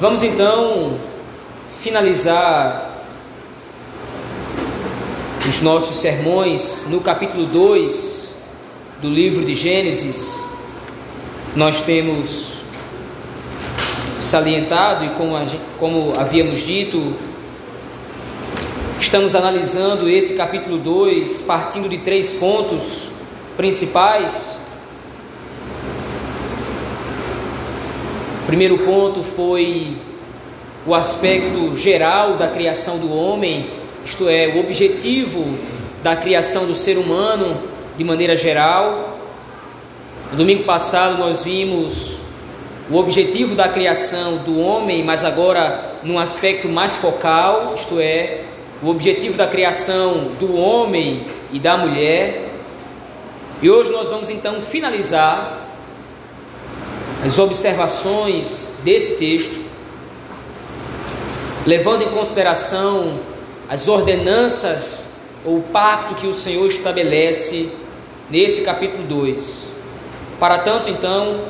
Vamos 0.00 0.24
então 0.24 0.98
finalizar 1.78 2.90
os 5.48 5.60
nossos 5.60 6.00
sermões 6.00 6.84
no 6.90 7.00
capítulo 7.00 7.46
2 7.46 8.34
do 9.00 9.08
livro 9.08 9.44
de 9.44 9.54
Gênesis. 9.54 10.40
Nós 11.54 11.80
temos 11.82 12.54
salientado 14.18 15.04
e 15.04 15.10
como, 15.10 15.36
como 15.78 16.12
havíamos 16.18 16.62
dito, 16.62 17.14
estamos 19.00 19.36
analisando 19.36 20.10
esse 20.10 20.34
capítulo 20.34 20.76
2 20.76 21.42
partindo 21.42 21.88
de 21.88 21.98
três 21.98 22.32
pontos 22.32 23.10
principais. 23.56 24.58
O 28.43 28.43
primeiro 28.54 28.78
ponto 28.78 29.20
foi 29.20 29.96
o 30.86 30.94
aspecto 30.94 31.76
geral 31.76 32.34
da 32.34 32.46
criação 32.46 32.98
do 32.98 33.12
homem, 33.12 33.66
isto 34.04 34.28
é, 34.28 34.46
o 34.46 34.60
objetivo 34.60 35.58
da 36.04 36.14
criação 36.14 36.64
do 36.64 36.72
ser 36.72 36.96
humano 36.96 37.60
de 37.96 38.04
maneira 38.04 38.36
geral. 38.36 39.18
No 40.30 40.38
domingo 40.38 40.62
passado 40.62 41.18
nós 41.18 41.42
vimos 41.42 42.18
o 42.88 42.96
objetivo 42.96 43.56
da 43.56 43.68
criação 43.68 44.36
do 44.36 44.60
homem, 44.60 45.02
mas 45.02 45.24
agora 45.24 45.92
num 46.04 46.16
aspecto 46.16 46.68
mais 46.68 46.94
focal, 46.94 47.72
isto 47.74 47.98
é, 47.98 48.42
o 48.80 48.88
objetivo 48.88 49.36
da 49.36 49.48
criação 49.48 50.28
do 50.38 50.54
homem 50.54 51.24
e 51.52 51.58
da 51.58 51.76
mulher. 51.76 52.50
E 53.60 53.68
hoje 53.68 53.90
nós 53.90 54.10
vamos 54.10 54.30
então 54.30 54.62
finalizar 54.62 55.63
as 57.24 57.38
observações 57.38 58.68
desse 58.84 59.14
texto, 59.14 59.64
levando 61.66 62.02
em 62.02 62.08
consideração 62.08 63.18
as 63.66 63.88
ordenanças 63.88 65.08
ou 65.42 65.56
o 65.56 65.62
pacto 65.62 66.16
que 66.16 66.26
o 66.26 66.34
Senhor 66.34 66.66
estabelece 66.66 67.70
nesse 68.28 68.60
capítulo 68.60 69.04
2. 69.04 69.60
Para 70.38 70.58
tanto, 70.58 70.90
então, 70.90 71.40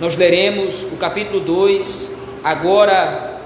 nós 0.00 0.14
leremos 0.14 0.84
o 0.84 0.96
capítulo 0.96 1.40
2, 1.40 2.10
agora, 2.44 3.40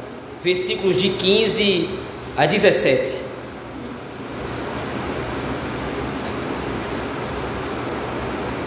versículos 0.45 1.01
de 1.01 1.09
15 1.09 1.89
a 2.37 2.45
17. 2.45 3.17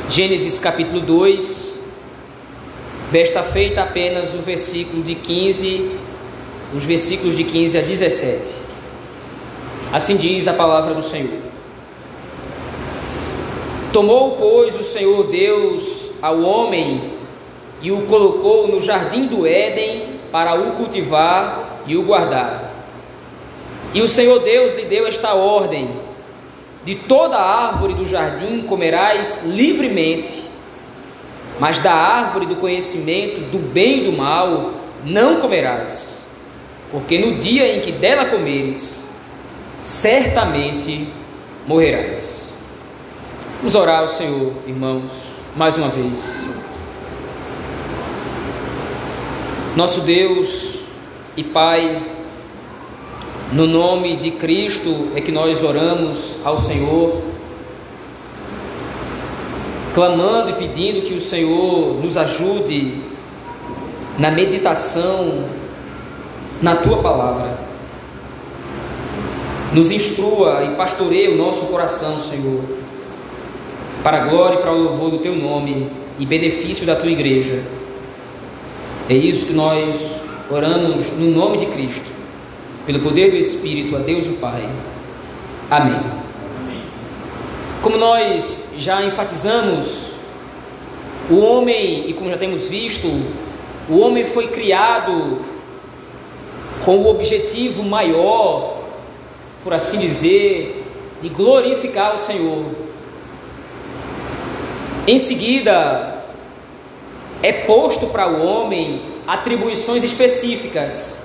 Gênesis 0.10 0.60
capítulo 0.60 1.02
2, 1.02 1.75
desta 3.16 3.42
feita 3.44 3.82
apenas 3.82 4.34
o 4.34 4.40
versículo 4.40 5.02
de 5.02 5.16
15, 5.16 5.90
os 6.76 6.84
versículos 6.84 7.38
de 7.38 7.46
15 7.46 7.78
a 7.78 7.82
17. 7.82 8.54
Assim 9.94 10.18
diz 10.18 10.50
a 10.50 10.54
palavra 10.54 10.94
do 10.94 11.02
Senhor. 11.02 11.40
Tomou, 13.94 14.32
pois, 14.32 14.78
o 14.78 14.84
Senhor 14.84 15.28
Deus 15.28 16.12
ao 16.22 16.42
homem 16.42 17.14
e 17.82 17.90
o 17.90 18.02
colocou 18.02 18.68
no 18.68 18.82
jardim 18.82 19.28
do 19.28 19.48
Éden 19.48 20.20
para 20.30 20.54
o 20.54 20.74
cultivar 20.74 21.84
e 21.88 21.96
o 21.96 22.04
guardar. 22.04 22.70
E 23.94 24.02
o 24.02 24.10
Senhor 24.10 24.40
Deus 24.40 24.74
lhe 24.74 24.84
deu 24.84 25.08
esta 25.08 25.34
ordem: 25.36 25.90
de 26.84 26.96
toda 26.96 27.38
árvore 27.38 27.94
do 27.94 28.06
jardim 28.06 28.64
comerás 28.64 29.40
livremente, 29.46 30.55
mas 31.60 31.80
da 31.80 31.94
árvore 31.94 32.46
do 32.46 32.56
conhecimento 32.56 33.42
do 33.52 33.60
bem 33.60 34.00
e 34.00 34.06
do 34.06 34.12
mal 34.12 34.74
não 35.04 35.40
comerás, 35.40 36.28
porque 36.92 37.18
no 37.18 37.36
dia 37.36 37.76
em 37.76 37.80
que 37.80 37.92
dela 37.92 38.26
comeres, 38.26 39.08
certamente 39.80 41.08
morrerás. 41.68 42.50
Vamos 43.58 43.76
orar 43.76 44.02
ao 44.02 44.08
Senhor, 44.08 44.54
irmãos, 44.68 45.12
mais 45.56 45.78
uma 45.78 45.90
vez. 45.90 46.44
Nosso 49.76 50.02
Deus 50.02 50.80
e 51.36 51.44
Pai, 51.44 52.02
no 53.52 53.68
nome 53.68 54.16
de 54.16 54.32
Cristo 54.32 55.10
é 55.16 55.22
que 55.22 55.32
nós 55.32 55.64
oramos 55.64 56.38
ao 56.44 56.58
Senhor, 56.58 57.22
clamando 59.96 60.50
e 60.50 60.54
pedindo 60.54 61.02
que 61.04 61.14
o 61.14 61.22
Senhor 61.22 62.04
nos 62.04 62.18
ajude 62.18 62.96
na 64.20 64.30
meditação 64.30 65.46
na 66.62 66.76
tua 66.76 66.98
palavra. 66.98 67.58
Nos 69.74 69.92
instrua 69.92 70.66
e 70.66 70.76
pastoreie 70.76 71.30
o 71.30 71.38
nosso 71.38 71.68
coração, 71.68 72.20
Senhor, 72.20 72.62
para 74.04 74.18
a 74.18 74.28
glória 74.28 74.56
e 74.58 74.62
para 74.62 74.74
o 74.74 74.84
louvor 74.84 75.12
do 75.12 75.20
teu 75.20 75.34
nome 75.34 75.90
e 76.20 76.26
benefício 76.26 76.86
da 76.86 76.96
tua 76.96 77.10
igreja. 77.10 77.64
É 79.10 79.14
isso 79.14 79.48
que 79.48 79.54
nós 79.54 80.24
oramos 80.52 81.14
no 81.14 81.28
nome 81.28 81.56
de 81.56 81.68
Cristo, 81.68 82.10
pelo 82.86 83.00
poder 83.00 83.32
do 83.32 83.38
Espírito, 83.38 83.96
a 83.96 84.00
Deus 84.00 84.28
o 84.28 84.34
Pai. 84.34 84.70
Amém. 85.72 86.25
Como 87.86 88.00
nós 88.00 88.64
já 88.80 89.04
enfatizamos, 89.04 90.08
o 91.30 91.38
homem, 91.38 92.10
e 92.10 92.14
como 92.14 92.32
já 92.32 92.36
temos 92.36 92.68
visto, 92.68 93.08
o 93.88 94.00
homem 94.00 94.26
foi 94.26 94.48
criado 94.48 95.40
com 96.84 96.98
o 96.98 97.08
objetivo 97.08 97.84
maior, 97.84 98.80
por 99.64 99.72
assim 99.72 100.00
dizer, 100.00 100.84
de 101.22 101.30
glorificar 101.30 102.16
o 102.16 102.18
Senhor. 102.18 102.66
Em 105.06 105.20
seguida, 105.20 106.24
é 107.44 107.54
posto 107.54 108.08
para 108.08 108.28
o 108.28 108.44
homem 108.44 109.00
atribuições 109.28 110.04
específicas. 110.04 111.18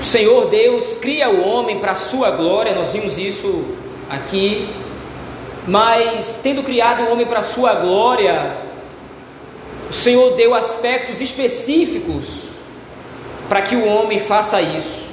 O 0.00 0.04
Senhor 0.04 0.46
Deus 0.46 0.94
cria 0.94 1.28
o 1.28 1.46
homem 1.46 1.80
para 1.80 1.92
a 1.92 1.94
sua 1.94 2.30
glória, 2.30 2.74
nós 2.74 2.94
vimos 2.94 3.18
isso 3.18 3.66
aqui, 4.08 4.66
mas 5.68 6.40
tendo 6.42 6.62
criado 6.62 7.02
o 7.02 7.12
homem 7.12 7.26
para 7.26 7.42
sua 7.42 7.74
glória, 7.74 8.56
o 9.90 9.92
Senhor 9.92 10.34
deu 10.34 10.54
aspectos 10.54 11.20
específicos 11.20 12.48
para 13.50 13.60
que 13.60 13.76
o 13.76 13.86
homem 13.86 14.18
faça 14.18 14.62
isso. 14.62 15.12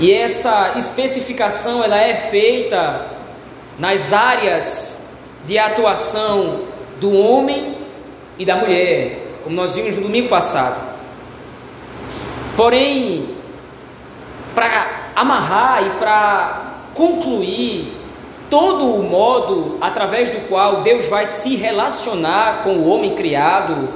E 0.00 0.10
essa 0.10 0.72
especificação 0.78 1.84
ela 1.84 1.98
é 1.98 2.14
feita 2.14 3.06
nas 3.78 4.14
áreas 4.14 4.98
de 5.44 5.58
atuação 5.58 6.62
do 6.98 7.12
homem 7.12 7.76
e 8.38 8.46
da 8.46 8.56
mulher, 8.56 9.26
como 9.44 9.54
nós 9.54 9.74
vimos 9.74 9.94
no 9.96 10.02
domingo 10.02 10.30
passado. 10.30 10.80
Porém, 12.56 13.28
para 14.54 15.10
amarrar 15.14 15.86
e 15.86 15.90
para 15.98 16.62
concluir 16.94 18.01
todo 18.52 18.84
o 18.84 19.02
modo 19.02 19.78
através 19.80 20.28
do 20.28 20.46
qual 20.46 20.82
Deus 20.82 21.08
vai 21.08 21.24
se 21.24 21.56
relacionar 21.56 22.60
com 22.62 22.74
o 22.74 22.86
homem 22.86 23.14
criado, 23.14 23.88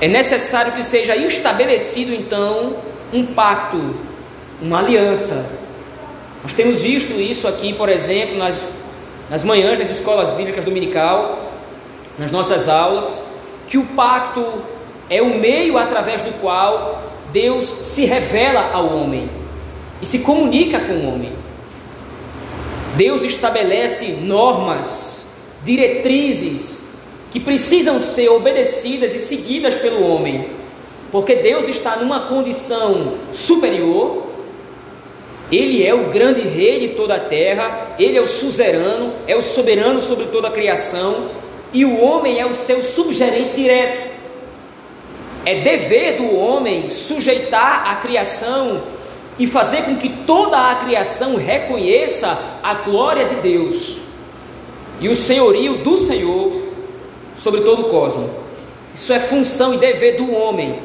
é 0.00 0.08
necessário 0.08 0.72
que 0.72 0.82
seja 0.82 1.14
estabelecido 1.14 2.12
então 2.12 2.74
um 3.12 3.24
pacto, 3.24 3.94
uma 4.60 4.80
aliança. 4.80 5.48
Nós 6.42 6.52
temos 6.54 6.80
visto 6.80 7.12
isso 7.20 7.46
aqui, 7.46 7.72
por 7.72 7.88
exemplo, 7.88 8.36
nas, 8.36 8.74
nas 9.30 9.44
manhãs 9.44 9.78
das 9.78 9.90
escolas 9.90 10.28
bíblicas 10.30 10.64
dominical, 10.64 11.52
nas 12.18 12.32
nossas 12.32 12.68
aulas 12.68 13.22
que 13.68 13.78
o 13.78 13.84
pacto 13.84 14.44
é 15.08 15.22
o 15.22 15.38
meio 15.38 15.78
através 15.78 16.20
do 16.20 16.32
qual 16.40 17.00
Deus 17.32 17.72
se 17.82 18.06
revela 18.06 18.72
ao 18.72 18.92
homem 18.92 19.30
e 20.02 20.06
se 20.06 20.18
comunica 20.18 20.80
com 20.80 20.94
o 20.94 21.14
homem. 21.14 21.32
Deus 22.96 23.24
estabelece 23.24 24.06
normas, 24.22 25.24
diretrizes 25.64 26.84
que 27.30 27.38
precisam 27.38 28.00
ser 28.00 28.28
obedecidas 28.28 29.14
e 29.14 29.18
seguidas 29.18 29.76
pelo 29.76 30.04
homem, 30.06 30.48
porque 31.12 31.36
Deus 31.36 31.68
está 31.68 31.96
numa 31.96 32.20
condição 32.20 33.14
superior. 33.32 34.26
Ele 35.50 35.84
é 35.84 35.92
o 35.92 36.10
grande 36.10 36.42
rei 36.42 36.78
de 36.78 36.88
toda 36.88 37.16
a 37.16 37.20
terra, 37.20 37.94
ele 37.98 38.16
é 38.16 38.20
o 38.20 38.26
suzerano, 38.26 39.12
é 39.26 39.36
o 39.36 39.42
soberano 39.42 40.00
sobre 40.00 40.26
toda 40.26 40.48
a 40.48 40.52
criação, 40.52 41.28
e 41.72 41.84
o 41.84 42.00
homem 42.00 42.38
é 42.38 42.46
o 42.46 42.54
seu 42.54 42.82
subgerente 42.82 43.52
direto. 43.54 44.10
É 45.44 45.56
dever 45.60 46.18
do 46.18 46.36
homem 46.36 46.90
sujeitar 46.90 47.90
a 47.90 47.96
criação 47.96 48.80
e 49.38 49.46
fazer 49.46 49.84
com 49.84 49.96
que 49.96 50.08
toda 50.08 50.70
a 50.70 50.74
criação 50.76 51.36
reconheça 51.36 52.38
a 52.62 52.74
glória 52.74 53.24
de 53.24 53.36
Deus 53.36 53.98
e 55.00 55.08
o 55.08 55.16
senhorio 55.16 55.78
do 55.78 55.96
Senhor 55.96 56.52
sobre 57.34 57.62
todo 57.62 57.82
o 57.82 57.90
cosmos. 57.90 58.30
Isso 58.92 59.12
é 59.12 59.20
função 59.20 59.72
e 59.72 59.78
dever 59.78 60.16
do 60.16 60.32
homem. 60.32 60.78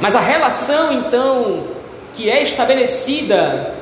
Mas 0.00 0.14
a 0.14 0.20
relação 0.20 0.92
então 0.92 1.64
que 2.12 2.30
é 2.30 2.42
estabelecida 2.42 3.74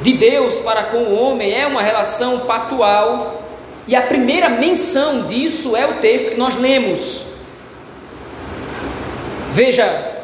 de 0.00 0.12
Deus 0.12 0.58
para 0.60 0.84
com 0.84 0.98
o 0.98 1.14
homem 1.14 1.52
é 1.52 1.66
uma 1.66 1.82
relação 1.82 2.40
pactual, 2.40 3.42
e 3.88 3.94
a 3.94 4.02
primeira 4.02 4.48
menção 4.48 5.22
disso 5.22 5.76
é 5.76 5.86
o 5.86 5.94
texto 6.00 6.30
que 6.30 6.36
nós 6.36 6.56
lemos. 6.56 7.24
Veja, 9.52 10.15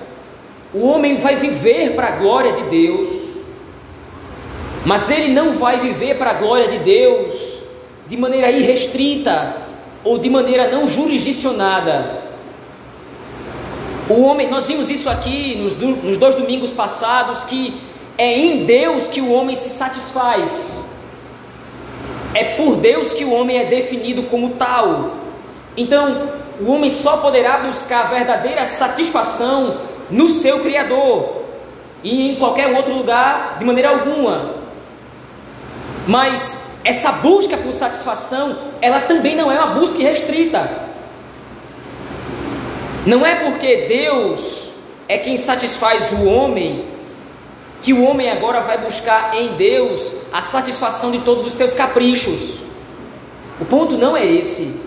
o 0.75 0.87
homem 0.87 1.17
vai 1.17 1.37
viver 1.37 1.95
para 1.95 2.09
a 2.09 2.11
glória 2.13 2.53
de 2.53 2.63
Deus, 2.65 3.09
mas 4.85 5.11
ele 5.11 5.33
não 5.33 5.55
vai 5.55 5.79
viver 5.79 6.17
para 6.17 6.31
a 6.31 6.35
glória 6.35 6.67
de 6.67 6.79
Deus 6.79 7.63
de 8.07 8.17
maneira 8.17 8.51
irrestrita 8.51 9.57
ou 10.03 10.19
de 10.19 10.31
maneira 10.31 10.69
não 10.69 10.89
jurisdicionada. 10.89 12.23
O 14.09 14.23
homem, 14.23 14.51
nós 14.51 14.67
vimos 14.67 14.91
isso 14.91 15.09
aqui 15.09 15.57
nos, 15.57 15.75
nos 16.03 16.17
dois 16.17 16.35
domingos 16.35 16.73
passados, 16.73 17.45
que 17.45 17.81
é 18.19 18.37
em 18.37 18.65
Deus 18.65 19.09
que 19.09 19.21
o 19.21 19.31
homem 19.31 19.55
se 19.55 19.69
satisfaz. 19.69 20.85
É 22.35 22.57
por 22.57 22.77
Deus 22.77 23.13
que 23.13 23.25
o 23.25 23.31
homem 23.31 23.59
é 23.59 23.65
definido 23.65 24.25
como 24.25 24.51
tal. 24.51 25.17
Então, 25.77 26.31
o 26.61 26.71
homem 26.71 26.91
só 26.91 27.19
poderá 27.19 27.59
buscar 27.59 28.11
verdadeira 28.11 28.67
satisfação 28.67 29.92
no 30.13 30.29
seu 30.29 30.61
Criador 30.61 31.43
e 32.05 32.31
em 32.31 32.37
qualquer 32.37 32.69
outro 32.77 32.95
lugar 32.95 33.57
de 33.59 33.65
maneira 33.65 33.89
alguma. 33.89 34.55
Mas 36.07 36.61
essa 36.85 37.11
busca 37.11 37.57
por 37.57 37.73
satisfação, 37.73 38.57
ela 38.81 39.01
também 39.01 39.35
não 39.35 39.51
é 39.51 39.59
uma 39.59 39.75
busca 39.75 39.99
restrita. 39.99 40.71
Não 43.07 43.27
é 43.27 43.37
porque 43.37 43.89
Deus 43.89 44.69
é 45.09 45.19
quem 45.19 45.37
satisfaz 45.37 46.13
o 46.13 46.25
homem 46.25 46.93
que 47.81 47.93
o 47.93 48.05
homem 48.05 48.31
agora 48.31 48.61
vai 48.61 48.79
buscar 48.79 49.35
em 49.35 49.55
Deus 49.55 50.15
a 50.33 50.41
satisfação 50.41 51.11
de 51.11 51.19
todos 51.19 51.45
os 51.45 51.53
seus 51.53 51.75
caprichos. 51.75 52.61
O 53.61 53.65
ponto 53.65 53.99
não 53.99 54.17
é 54.17 54.25
esse. 54.25 54.81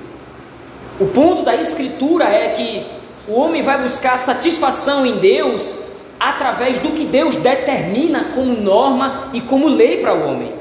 O 0.98 1.08
ponto 1.08 1.44
da 1.44 1.56
Escritura 1.56 2.24
é 2.24 2.50
que 2.50 2.95
o 3.28 3.34
homem 3.34 3.64
vai 3.64 3.82
buscar 3.82 4.18
satisfação 4.18 5.06
em 5.06 5.18
Deus 5.18 5.76
através 6.20 6.78
do 6.80 6.92
que 6.92 7.06
Deus 7.06 7.36
determina 7.36 8.32
como 8.36 8.54
norma 8.54 9.30
e 9.34 9.42
como 9.42 9.68
lei 9.68 10.02
para 10.02 10.14
o 10.14 10.30
homem. 10.30 10.54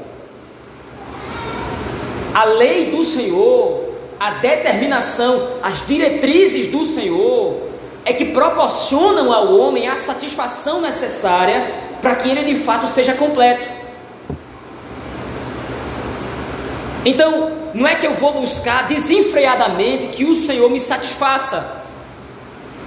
A 2.33 2.43
lei 2.43 2.91
do 2.91 3.03
Senhor, 3.05 3.85
a 4.19 4.31
determinação, 4.31 5.47
as 5.61 5.85
diretrizes 5.85 6.67
do 6.67 6.85
Senhor 6.85 7.55
é 8.03 8.13
que 8.13 8.25
proporcionam 8.25 9.31
ao 9.31 9.55
homem 9.55 9.87
a 9.87 9.95
satisfação 9.95 10.81
necessária 10.81 11.71
para 12.01 12.15
que 12.15 12.29
ele 12.29 12.43
de 12.43 12.55
fato 12.55 12.87
seja 12.87 13.13
completo. 13.13 13.69
Então, 17.05 17.51
não 17.73 17.87
é 17.87 17.95
que 17.95 18.05
eu 18.05 18.13
vou 18.15 18.33
buscar 18.33 18.87
desenfreadamente 18.87 20.07
que 20.07 20.25
o 20.25 20.35
Senhor 20.35 20.69
me 20.69 20.79
satisfaça. 20.79 21.84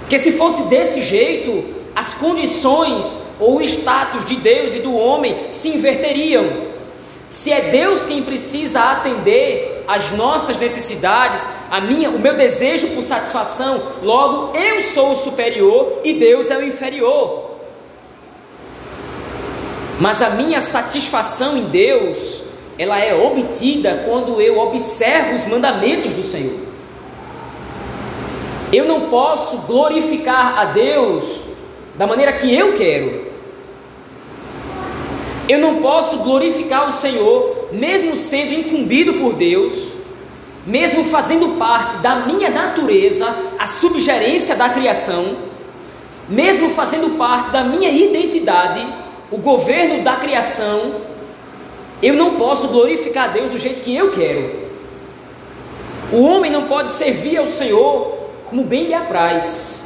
Porque 0.09 0.17
se 0.17 0.31
fosse 0.31 0.63
desse 0.63 1.03
jeito, 1.03 1.63
as 1.95 2.15
condições 2.15 3.19
ou 3.39 3.57
o 3.57 3.61
status 3.61 4.25
de 4.25 4.37
Deus 4.37 4.75
e 4.75 4.79
do 4.79 4.91
homem 4.91 5.37
se 5.51 5.69
inverteriam. 5.69 6.63
Se 7.27 7.51
é 7.51 7.69
Deus 7.69 8.07
quem 8.07 8.23
precisa 8.23 8.79
atender 8.79 9.83
às 9.87 10.09
nossas 10.13 10.57
necessidades, 10.57 11.47
a 11.69 11.79
minha, 11.79 12.09
o 12.09 12.17
meu 12.17 12.33
desejo 12.33 12.87
por 12.87 13.03
satisfação, 13.03 13.83
logo 14.01 14.57
eu 14.57 14.81
sou 14.81 15.11
o 15.11 15.15
superior 15.15 15.99
e 16.03 16.13
Deus 16.13 16.49
é 16.49 16.57
o 16.57 16.65
inferior. 16.65 17.51
Mas 19.99 20.23
a 20.23 20.31
minha 20.31 20.59
satisfação 20.59 21.55
em 21.55 21.65
Deus, 21.65 22.41
ela 22.79 22.97
é 22.97 23.13
obtida 23.13 24.05
quando 24.07 24.41
eu 24.41 24.57
observo 24.57 25.35
os 25.35 25.45
mandamentos 25.45 26.13
do 26.13 26.23
Senhor. 26.23 26.68
Eu 28.71 28.85
não 28.85 29.09
posso 29.09 29.57
glorificar 29.59 30.59
a 30.59 30.65
Deus 30.65 31.45
da 31.95 32.05
maneira 32.05 32.33
que 32.33 32.53
eu 32.53 32.73
quero. 32.73 33.27
Eu 35.47 35.57
não 35.59 35.77
posso 35.77 36.17
glorificar 36.17 36.87
o 36.87 36.91
Senhor, 36.91 37.69
mesmo 37.71 38.15
sendo 38.15 38.53
incumbido 38.53 39.15
por 39.15 39.33
Deus, 39.33 39.93
mesmo 40.65 41.05
fazendo 41.05 41.57
parte 41.57 41.97
da 41.97 42.17
minha 42.17 42.49
natureza, 42.49 43.35
a 43.57 43.65
subgerência 43.65 44.55
da 44.55 44.69
criação, 44.69 45.35
mesmo 46.27 46.69
fazendo 46.69 47.17
parte 47.17 47.49
da 47.49 47.63
minha 47.63 47.89
identidade 47.89 48.85
o 49.31 49.37
governo 49.37 50.03
da 50.03 50.15
criação, 50.15 50.95
eu 52.01 52.13
não 52.15 52.35
posso 52.35 52.69
glorificar 52.69 53.25
a 53.25 53.27
Deus 53.27 53.51
do 53.51 53.57
jeito 53.57 53.81
que 53.81 53.95
eu 53.95 54.11
quero. 54.11 54.69
O 56.11 56.23
homem 56.23 56.51
não 56.51 56.63
pode 56.63 56.89
servir 56.89 57.37
ao 57.37 57.47
Senhor 57.47 58.18
como 58.49 58.63
bem 58.63 58.87
lhe 58.87 58.93
apraz. 58.93 59.81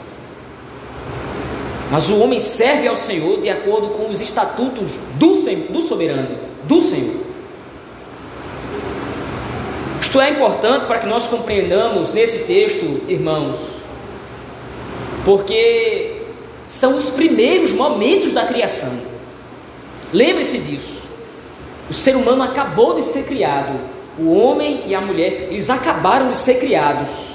Mas 1.92 2.10
o 2.10 2.18
homem 2.20 2.40
serve 2.40 2.88
ao 2.88 2.96
Senhor 2.96 3.40
de 3.40 3.50
acordo 3.50 3.90
com 3.90 4.10
os 4.10 4.20
estatutos 4.20 4.92
do, 5.16 5.36
do 5.70 5.82
soberano, 5.82 6.38
do 6.64 6.82
Senhor. 6.82 7.22
Isto 10.02 10.20
é 10.20 10.30
importante 10.30 10.86
para 10.86 11.00
que 11.00 11.06
nós 11.06 11.28
compreendamos 11.28 12.14
nesse 12.14 12.40
texto, 12.46 13.02
irmãos, 13.08 13.58
porque 15.24 16.22
são 16.68 16.98
os 16.98 17.10
primeiros 17.10 17.72
momentos 17.74 18.32
da 18.32 18.46
criação. 18.46 18.92
Lembre-se 20.12 20.60
disso. 20.60 21.10
O 21.90 21.94
ser 21.94 22.16
humano 22.16 22.44
acabou 22.44 22.94
de 22.94 23.04
ser 23.04 23.24
criado. 23.26 23.80
O 24.18 24.34
homem 24.36 24.84
e 24.86 24.94
a 24.94 25.02
mulher, 25.02 25.48
eles 25.50 25.70
acabaram 25.70 26.30
de 26.30 26.36
ser 26.36 26.60
criados. 26.60 27.33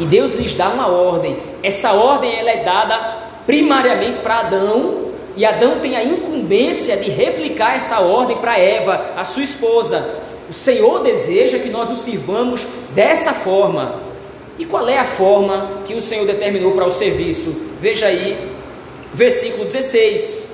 E 0.00 0.06
Deus 0.06 0.32
lhes 0.32 0.54
dá 0.54 0.70
uma 0.70 0.88
ordem. 0.88 1.36
Essa 1.62 1.92
ordem 1.92 2.34
ela 2.34 2.50
é 2.50 2.64
dada 2.64 3.18
primariamente 3.46 4.18
para 4.20 4.40
Adão, 4.40 5.10
e 5.36 5.44
Adão 5.44 5.78
tem 5.78 5.94
a 5.94 6.02
incumbência 6.02 6.96
de 6.96 7.10
replicar 7.10 7.76
essa 7.76 8.00
ordem 8.00 8.38
para 8.38 8.58
Eva, 8.58 9.12
a 9.14 9.24
sua 9.24 9.42
esposa. 9.42 10.20
O 10.48 10.54
Senhor 10.54 11.02
deseja 11.02 11.58
que 11.58 11.68
nós 11.68 11.90
o 11.90 11.96
sirvamos 11.96 12.66
dessa 12.94 13.34
forma. 13.34 14.00
E 14.58 14.64
qual 14.64 14.88
é 14.88 14.98
a 14.98 15.04
forma 15.04 15.82
que 15.84 15.92
o 15.92 16.00
Senhor 16.00 16.26
determinou 16.26 16.72
para 16.72 16.86
o 16.86 16.90
serviço? 16.90 17.54
Veja 17.78 18.06
aí, 18.06 18.52
versículo 19.12 19.64
16. 19.64 20.48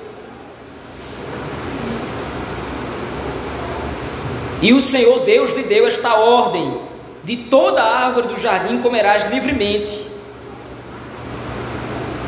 E 4.61 4.73
o 4.73 4.81
Senhor 4.81 5.19
Deus 5.19 5.51
lhe 5.53 5.63
deu 5.63 5.87
esta 5.87 6.15
ordem: 6.15 6.86
de 7.27 7.35
toda 7.35 7.83
árvore 7.83 8.29
do 8.29 8.39
jardim 8.39 8.81
comerás 8.81 9.29
livremente. 9.29 10.01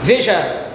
Veja, 0.03 0.67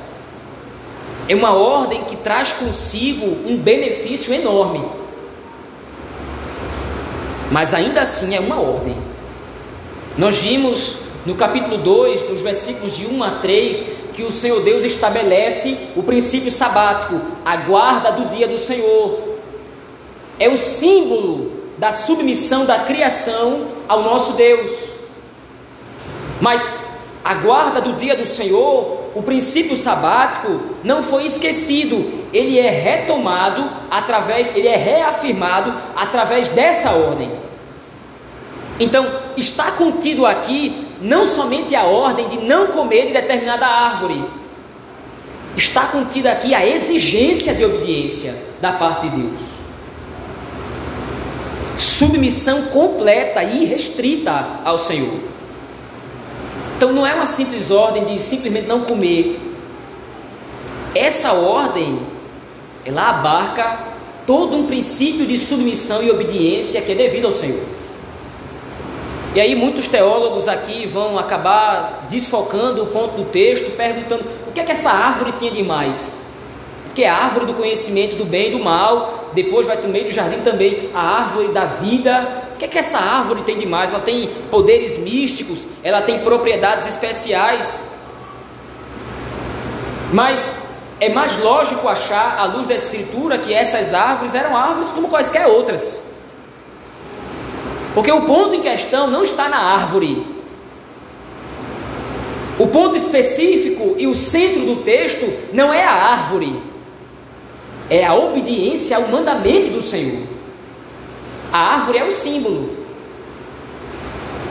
é 1.28 1.35
uma 1.35 1.52
ordem 1.52 2.04
que 2.04 2.16
traz 2.16 2.50
consigo 2.50 3.26
um 3.47 3.59
benefício 3.59 4.33
enorme. 4.33 4.83
Mas 7.52 7.75
ainda 7.75 8.00
assim 8.00 8.35
é 8.35 8.40
uma 8.40 8.59
ordem. 8.59 8.97
Nós 10.16 10.38
vimos 10.38 10.97
no 11.26 11.35
capítulo 11.35 11.76
2, 11.76 12.31
nos 12.31 12.40
versículos 12.40 12.97
de 12.97 13.07
1 13.07 13.23
a 13.23 13.31
3, 13.33 13.85
que 14.14 14.23
o 14.23 14.33
Senhor 14.33 14.62
Deus 14.62 14.85
estabelece 14.85 15.76
o 15.95 16.02
princípio 16.02 16.50
sabático, 16.50 17.21
a 17.45 17.57
guarda 17.57 18.11
do 18.11 18.31
dia 18.31 18.49
do 18.49 18.57
Senhor, 18.57 19.37
é 20.38 20.49
o 20.49 20.57
símbolo 20.57 21.63
da 21.78 21.93
submissão 21.93 22.64
da 22.64 22.81
criação 22.81 23.66
ao 23.88 24.02
nosso 24.02 24.35
Deus. 24.35 24.71
Mas 26.40 26.76
a 27.25 27.35
guarda 27.35 27.81
do 27.81 27.95
dia 27.95 28.16
do 28.16 28.26
Senhor, 28.26 29.11
o 29.14 29.23
princípio 29.23 29.76
sabático, 29.76 30.61
não 30.83 31.02
foi 31.02 31.26
esquecido, 31.26 32.25
ele 32.33 32.59
é 32.59 32.71
retomado 32.71 33.69
através, 33.90 34.54
ele 34.54 34.69
é 34.69 34.76
reafirmado 34.76 35.75
através 35.97 36.49
dessa 36.49 36.90
ordem. 36.90 37.31
Então, 38.78 39.09
está 39.37 39.73
contido 39.73 40.26
aqui 40.26 40.87
não 41.00 41.26
somente 41.26 41.76
a 41.76 41.85
ordem 41.85 42.28
de 42.28 42.38
não 42.38 42.69
comer 42.69 43.07
de 43.07 43.12
determinada 43.12 43.66
árvore, 43.66 44.25
está 45.57 45.87
contida 45.87 46.33
aqui 46.33 46.54
a 46.54 46.66
exigência 46.66 47.54
de 47.54 47.64
obediência 47.64 48.35
da 48.61 48.73
parte 48.73 49.09
de 49.09 49.21
Deus 49.21 49.53
submissão 51.76 52.66
completa 52.66 53.43
e 53.43 53.64
restrita 53.64 54.61
ao 54.64 54.78
Senhor. 54.78 55.21
Então 56.76 56.93
não 56.93 57.07
é 57.07 57.14
uma 57.14 57.26
simples 57.26 57.71
ordem 57.71 58.04
de 58.04 58.21
simplesmente 58.21 58.66
não 58.66 58.83
comer. 58.83 59.40
Essa 60.95 61.33
ordem, 61.33 62.00
ela 62.85 63.11
abarca 63.11 63.95
todo 64.26 64.57
um 64.57 64.66
princípio 64.66 65.26
de 65.26 65.38
submissão 65.38 66.02
e 66.02 66.11
obediência 66.11 66.81
que 66.81 66.93
é 66.93 66.95
devido 66.95 67.26
ao 67.26 67.33
Senhor. 67.33 67.62
E 69.35 69.40
aí 69.40 69.54
muitos 69.54 69.88
teólogos 69.88 70.47
aqui 70.47 70.87
vão 70.87 71.19
acabar 71.19 72.07
desfocando 72.09 72.85
o 72.85 72.87
ponto 72.87 73.16
do 73.16 73.25
texto, 73.25 73.71
perguntando 73.76 74.25
o 74.47 74.52
que 74.52 74.61
é 74.61 74.64
que 74.64 74.73
essa 74.73 74.90
árvore 74.90 75.33
tinha 75.33 75.50
de 75.50 75.62
mais? 75.62 76.24
Que 76.94 77.04
é 77.04 77.08
a 77.08 77.16
árvore 77.16 77.46
do 77.46 77.54
conhecimento 77.54 78.14
do 78.14 78.24
bem 78.24 78.48
e 78.48 78.50
do 78.52 78.60
mal, 78.60 79.30
depois 79.34 79.66
vai 79.66 79.76
para 79.76 79.88
o 79.88 79.90
meio 79.90 80.04
do 80.04 80.10
jardim 80.10 80.40
também 80.40 80.90
a 80.94 81.00
árvore 81.00 81.48
da 81.48 81.64
vida. 81.64 82.44
O 82.54 82.56
que 82.56 82.64
é 82.64 82.68
que 82.68 82.78
essa 82.78 82.98
árvore 82.98 83.42
tem 83.42 83.56
de 83.56 83.66
mais? 83.66 83.92
Ela 83.92 84.02
tem 84.02 84.28
poderes 84.50 84.96
místicos, 84.96 85.68
ela 85.82 86.00
tem 86.02 86.20
propriedades 86.20 86.86
especiais. 86.86 87.84
Mas 90.12 90.56
é 91.00 91.08
mais 91.08 91.36
lógico 91.38 91.88
achar, 91.88 92.38
à 92.38 92.44
luz 92.44 92.66
da 92.66 92.74
Escritura, 92.74 93.38
que 93.38 93.52
essas 93.52 93.92
árvores 93.92 94.34
eram 94.34 94.56
árvores 94.56 94.92
como 94.92 95.08
quaisquer 95.08 95.46
outras. 95.48 96.00
Porque 97.94 98.10
o 98.10 98.22
ponto 98.22 98.54
em 98.54 98.60
questão 98.60 99.08
não 99.08 99.22
está 99.22 99.48
na 99.48 99.58
árvore. 99.58 100.26
O 102.58 102.68
ponto 102.68 102.96
específico 102.96 103.96
e 103.98 104.06
o 104.06 104.14
centro 104.14 104.64
do 104.64 104.76
texto 104.76 105.26
não 105.52 105.72
é 105.72 105.84
a 105.84 105.92
árvore, 105.92 106.62
é 107.90 108.04
a 108.04 108.14
obediência 108.14 108.96
ao 108.96 109.08
mandamento 109.08 109.70
do 109.70 109.82
Senhor. 109.82 110.22
A 111.52 111.58
árvore 111.58 111.98
é 111.98 112.04
o 112.04 112.12
símbolo. 112.12 112.70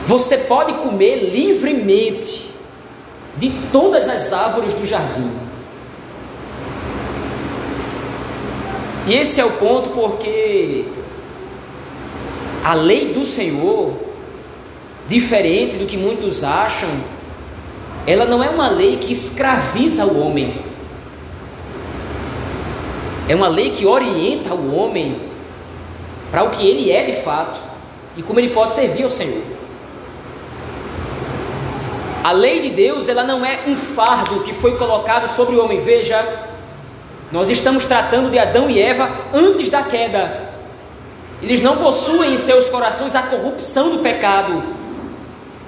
Você 0.06 0.38
pode 0.38 0.74
comer 0.74 1.30
livremente 1.30 2.50
de 3.36 3.50
todas 3.72 4.08
as 4.08 4.32
árvores 4.32 4.74
do 4.74 4.86
jardim. 4.86 5.30
E 9.06 9.14
esse 9.14 9.40
é 9.40 9.44
o 9.44 9.52
ponto 9.52 9.90
porque 9.90 10.84
a 12.64 12.72
lei 12.72 13.12
do 13.12 13.26
Senhor, 13.26 13.92
diferente 15.06 15.76
do 15.76 15.84
que 15.84 15.96
muitos 15.96 16.42
acham, 16.42 16.88
ela 18.06 18.24
não 18.24 18.42
é 18.42 18.48
uma 18.48 18.70
lei 18.70 18.96
que 18.96 19.12
escraviza 19.12 20.06
o 20.06 20.20
homem. 20.20 20.62
É 23.28 23.34
uma 23.34 23.48
lei 23.48 23.70
que 23.70 23.86
orienta 23.86 24.54
o 24.54 24.74
homem 24.74 25.20
para 26.30 26.44
o 26.44 26.50
que 26.50 26.66
ele 26.66 26.90
é 26.90 27.04
de 27.04 27.12
fato 27.22 27.60
e 28.16 28.22
como 28.22 28.38
ele 28.38 28.50
pode 28.50 28.74
servir 28.74 29.04
ao 29.04 29.10
Senhor. 29.10 29.42
A 32.22 32.32
lei 32.32 32.60
de 32.60 32.70
Deus, 32.70 33.08
ela 33.08 33.22
não 33.22 33.44
é 33.44 33.60
um 33.66 33.76
fardo 33.76 34.40
que 34.40 34.52
foi 34.52 34.76
colocado 34.76 35.34
sobre 35.36 35.56
o 35.56 35.64
homem. 35.64 35.80
Veja, 35.80 36.46
nós 37.30 37.50
estamos 37.50 37.84
tratando 37.84 38.30
de 38.30 38.38
Adão 38.38 38.70
e 38.70 38.80
Eva 38.80 39.10
antes 39.32 39.68
da 39.68 39.82
queda. 39.82 40.50
Eles 41.42 41.60
não 41.60 41.76
possuem 41.76 42.32
em 42.32 42.38
seus 42.38 42.70
corações 42.70 43.14
a 43.14 43.22
corrupção 43.22 43.90
do 43.90 43.98
pecado. 43.98 44.62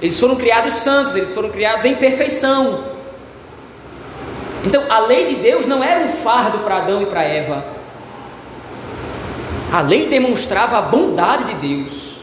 Eles 0.00 0.18
foram 0.18 0.36
criados 0.36 0.74
santos, 0.74 1.14
eles 1.14 1.32
foram 1.32 1.50
criados 1.50 1.84
em 1.84 1.94
perfeição. 1.94 2.95
Então, 4.66 4.82
a 4.90 4.98
lei 4.98 5.26
de 5.26 5.36
Deus 5.36 5.64
não 5.64 5.82
era 5.82 6.00
um 6.00 6.08
fardo 6.08 6.58
para 6.58 6.78
Adão 6.78 7.00
e 7.00 7.06
para 7.06 7.22
Eva. 7.22 7.64
A 9.72 9.80
lei 9.80 10.06
demonstrava 10.06 10.76
a 10.78 10.82
bondade 10.82 11.44
de 11.44 11.54
Deus. 11.54 12.16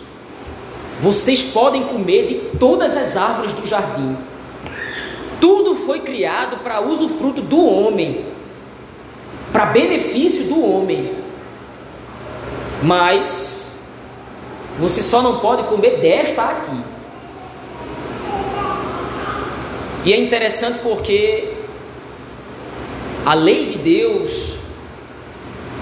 Vocês 1.00 1.41
podem 1.41 1.85
comer 1.85 2.25
de 2.25 2.35
todas 2.57 2.97
as 2.97 3.15
árvores 3.15 3.53
do 3.53 3.65
jardim. 3.65 4.17
Tudo 5.39 5.73
foi 5.73 6.01
criado 6.01 6.57
para 6.57 6.81
usufruto 6.81 7.41
do 7.41 7.65
homem, 7.65 8.25
para 9.53 9.67
benefício 9.67 10.43
do 10.45 10.65
homem. 10.65 11.13
Mas 12.81 13.77
você 14.77 15.01
só 15.01 15.21
não 15.21 15.39
pode 15.39 15.63
comer 15.63 16.00
desta 16.00 16.43
aqui. 16.43 16.83
E 20.03 20.12
é 20.12 20.17
interessante 20.17 20.79
porque 20.79 21.52
a 23.25 23.34
lei 23.34 23.65
de 23.65 23.77
Deus, 23.77 24.53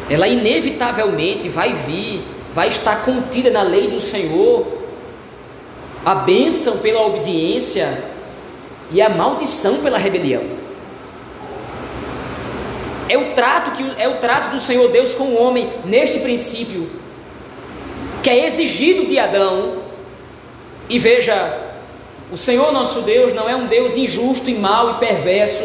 ela 0.10 0.27
inevitavelmente 0.27 1.50
vai 1.50 1.74
vir, 1.74 2.24
vai 2.53 2.67
estar 2.67 3.03
contida 3.03 3.50
na 3.50 3.63
lei 3.63 3.88
do 3.88 4.00
Senhor, 4.00 4.65
a 6.05 6.15
bênção 6.15 6.77
pela 6.77 7.05
obediência 7.05 8.03
e 8.91 9.01
a 9.01 9.10
maldição 9.10 9.77
pela 9.77 9.98
rebelião. 9.98 10.43
É 13.07 13.17
o 13.17 13.33
trato 13.33 13.71
que 13.71 13.83
é 13.98 14.07
o 14.07 14.17
trato 14.17 14.51
do 14.51 14.60
Senhor 14.60 14.89
Deus 14.89 15.13
com 15.13 15.25
o 15.25 15.41
homem 15.41 15.69
neste 15.86 16.19
princípio 16.19 16.89
que 18.21 18.29
é 18.29 18.45
exigido 18.45 19.05
de 19.05 19.17
Adão. 19.17 19.77
E 20.89 21.00
veja, 21.00 21.57
o 22.31 22.38
Senhor 22.38 22.71
nosso 22.71 23.01
Deus 23.01 23.33
não 23.33 23.50
é 23.50 23.55
um 23.55 23.67
Deus 23.67 23.98
injusto 23.98 24.50
e 24.50 24.53
mau 24.53 24.91
e 24.91 24.93
perverso 24.95 25.63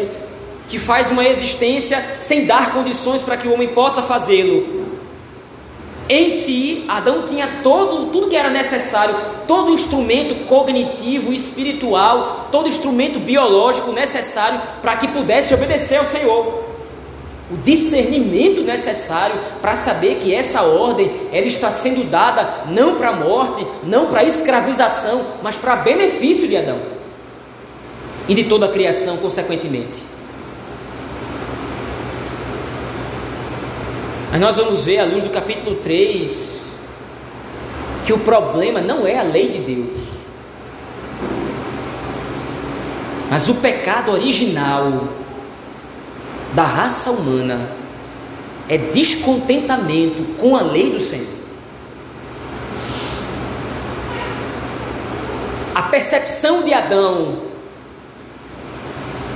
que 0.67 0.77
faz 0.77 1.11
uma 1.11 1.25
existência 1.25 2.15
sem 2.17 2.45
dar 2.45 2.73
condições 2.73 3.23
para 3.23 3.37
que 3.37 3.47
o 3.47 3.53
homem 3.53 3.69
possa 3.69 4.01
fazê-lo. 4.01 4.87
Em 6.09 6.29
si, 6.29 6.85
Adão 6.87 7.25
tinha 7.25 7.59
todo, 7.63 8.07
tudo 8.11 8.29
que 8.29 8.35
era 8.35 8.49
necessário, 8.49 9.15
todo 9.45 9.73
instrumento 9.73 10.45
cognitivo, 10.45 11.33
espiritual, 11.33 12.47
todo 12.51 12.69
instrumento 12.69 13.19
biológico 13.19 13.91
necessário 13.91 14.61
para 14.81 14.95
que 14.95 15.07
pudesse 15.09 15.53
obedecer 15.53 15.97
ao 15.97 16.05
Senhor 16.05 16.67
o 17.49 17.55
discernimento 17.57 18.61
necessário 18.61 19.39
para 19.61 19.75
saber 19.75 20.15
que 20.15 20.35
essa 20.35 20.63
ordem 20.63 21.09
ela 21.31 21.47
está 21.47 21.71
sendo 21.71 22.09
dada 22.09 22.65
não 22.67 22.95
para 22.95 23.09
a 23.09 23.15
morte, 23.15 23.65
não 23.85 24.07
para 24.07 24.19
a 24.19 24.23
escravização, 24.25 25.25
mas 25.41 25.55
para 25.55 25.77
benefício 25.77 26.47
de 26.47 26.57
Adão 26.57 26.79
e 28.27 28.35
de 28.35 28.43
toda 28.43 28.65
a 28.65 28.69
criação, 28.69 29.17
consequentemente. 29.17 30.16
Mas 34.31 34.41
nós 34.41 34.57
vamos 34.57 34.83
ver 34.83 34.99
à 34.99 35.05
luz 35.05 35.23
do 35.23 35.29
capítulo 35.29 35.77
3 35.77 36.65
que 38.05 38.13
o 38.13 38.19
problema 38.19 38.81
não 38.81 39.05
é 39.05 39.17
a 39.17 39.23
lei 39.23 39.49
de 39.49 39.59
Deus, 39.59 40.17
mas 43.29 43.49
o 43.49 43.55
pecado 43.55 44.11
original 44.11 45.09
da 46.53 46.63
raça 46.63 47.11
humana 47.11 47.69
é 48.69 48.77
descontentamento 48.77 50.23
com 50.37 50.55
a 50.55 50.61
lei 50.61 50.89
do 50.89 50.99
Senhor. 50.99 51.37
A 55.75 55.83
percepção 55.83 56.63
de 56.63 56.73
Adão, 56.73 57.43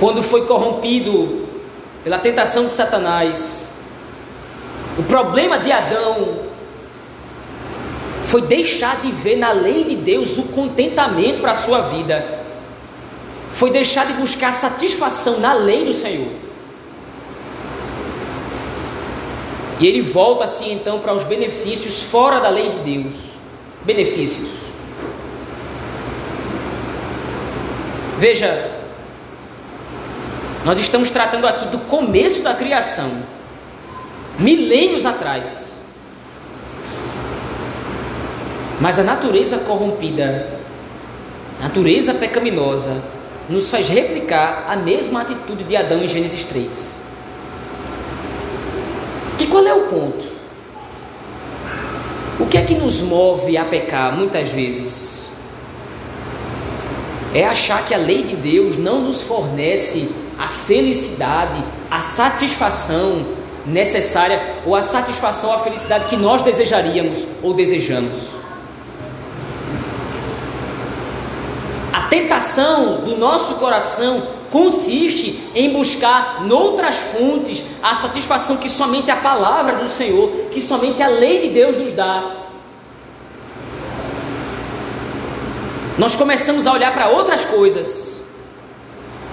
quando 0.00 0.22
foi 0.22 0.46
corrompido 0.46 1.46
pela 2.02 2.18
tentação 2.18 2.66
de 2.66 2.72
Satanás, 2.72 3.71
o 4.98 5.02
problema 5.04 5.58
de 5.58 5.72
Adão 5.72 6.38
foi 8.26 8.42
deixar 8.42 9.00
de 9.00 9.10
ver 9.10 9.36
na 9.36 9.52
lei 9.52 9.84
de 9.84 9.96
Deus 9.96 10.38
o 10.38 10.44
contentamento 10.44 11.40
para 11.40 11.52
a 11.52 11.54
sua 11.54 11.80
vida, 11.80 12.40
foi 13.52 13.70
deixar 13.70 14.06
de 14.06 14.14
buscar 14.14 14.52
satisfação 14.52 15.38
na 15.38 15.52
lei 15.52 15.84
do 15.84 15.92
Senhor. 15.92 16.32
E 19.78 19.86
ele 19.86 20.00
volta 20.00 20.44
assim 20.44 20.72
então 20.72 21.00
para 21.00 21.12
os 21.12 21.24
benefícios 21.24 22.02
fora 22.04 22.38
da 22.38 22.48
lei 22.48 22.70
de 22.70 22.78
Deus. 22.78 23.32
Benefícios. 23.84 24.48
Veja, 28.18 28.70
nós 30.64 30.78
estamos 30.78 31.10
tratando 31.10 31.48
aqui 31.48 31.66
do 31.66 31.80
começo 31.80 32.42
da 32.42 32.54
criação, 32.54 33.10
milênios 34.42 35.06
atrás. 35.06 35.80
Mas 38.80 38.98
a 38.98 39.04
natureza 39.04 39.58
corrompida, 39.58 40.58
a 41.60 41.64
natureza 41.64 42.12
pecaminosa, 42.14 43.00
nos 43.48 43.70
faz 43.70 43.88
replicar 43.88 44.66
a 44.68 44.76
mesma 44.76 45.22
atitude 45.22 45.64
de 45.64 45.76
Adão 45.76 46.02
em 46.02 46.08
Gênesis 46.08 46.44
3. 46.44 47.02
E 49.42 49.46
qual 49.46 49.66
é 49.66 49.74
o 49.74 49.88
ponto? 49.88 50.24
O 52.38 52.46
que 52.46 52.56
é 52.56 52.62
que 52.62 52.74
nos 52.74 53.00
move 53.00 53.56
a 53.56 53.64
pecar 53.64 54.16
muitas 54.16 54.50
vezes? 54.50 55.32
É 57.34 57.44
achar 57.44 57.84
que 57.84 57.92
a 57.92 57.98
lei 57.98 58.22
de 58.22 58.36
Deus 58.36 58.76
não 58.76 59.00
nos 59.00 59.22
fornece 59.22 60.08
a 60.38 60.46
felicidade, 60.46 61.60
a 61.90 61.98
satisfação 61.98 63.41
necessária 63.66 64.40
ou 64.66 64.74
a 64.74 64.82
satisfação, 64.82 65.52
a 65.52 65.58
felicidade 65.58 66.06
que 66.06 66.16
nós 66.16 66.42
desejaríamos 66.42 67.26
ou 67.42 67.54
desejamos. 67.54 68.28
A 71.92 72.02
tentação 72.02 73.02
do 73.02 73.16
nosso 73.16 73.54
coração 73.54 74.26
consiste 74.50 75.42
em 75.54 75.72
buscar 75.72 76.44
noutras 76.44 76.96
fontes 76.96 77.64
a 77.82 77.94
satisfação 77.94 78.56
que 78.56 78.68
somente 78.68 79.10
a 79.10 79.16
palavra 79.16 79.76
do 79.76 79.88
Senhor, 79.88 80.30
que 80.50 80.60
somente 80.60 81.02
a 81.02 81.08
lei 81.08 81.40
de 81.40 81.48
Deus 81.48 81.76
nos 81.76 81.92
dá. 81.92 82.42
nós 85.98 86.14
começamos 86.14 86.66
a 86.66 86.72
olhar 86.72 86.92
para 86.92 87.08
outras 87.10 87.44
coisas. 87.44 88.20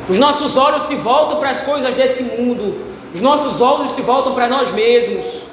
Os 0.08 0.18
nossos 0.18 0.58
olhos 0.58 0.84
se 0.84 0.96
voltam 0.96 1.38
para 1.40 1.50
as 1.50 1.62
coisas 1.62 1.94
desse 1.96 2.24
mundo, 2.24 2.76
os 3.14 3.22
nossos 3.22 3.60
olhos 3.62 3.94
se 3.94 4.02
voltam 4.02 4.34
para 4.34 4.48
nós 4.48 4.72
mesmos. 4.72 5.44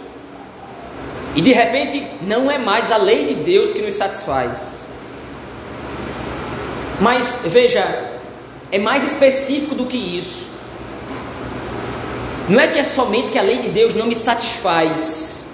E 1.35 1.41
de 1.41 1.53
repente, 1.53 2.07
não 2.23 2.51
é 2.51 2.59
mais 2.59 2.91
a 2.91 2.97
lei 2.97 3.25
de 3.25 3.35
Deus 3.35 3.73
que 3.73 3.83
nos 3.83 3.95
satisfaz. 3.95 4.87
Mas 7.01 7.41
veja, 7.45 8.13
é 8.73 8.79
mais 8.79 9.05
específico 9.05 9.75
do 9.75 9.87
que 9.87 9.97
isso. 9.97 10.47
Não 12.49 12.61
é 12.61 12.69
que 12.69 12.79
é 12.79 12.85
somente 12.85 13.31
que 13.31 13.39
a 13.39 13.43
lei 13.43 13.59
de 13.59 13.69
Deus 13.69 13.93
não 13.93 14.07
me 14.07 14.15
satisfaz, 14.15 15.47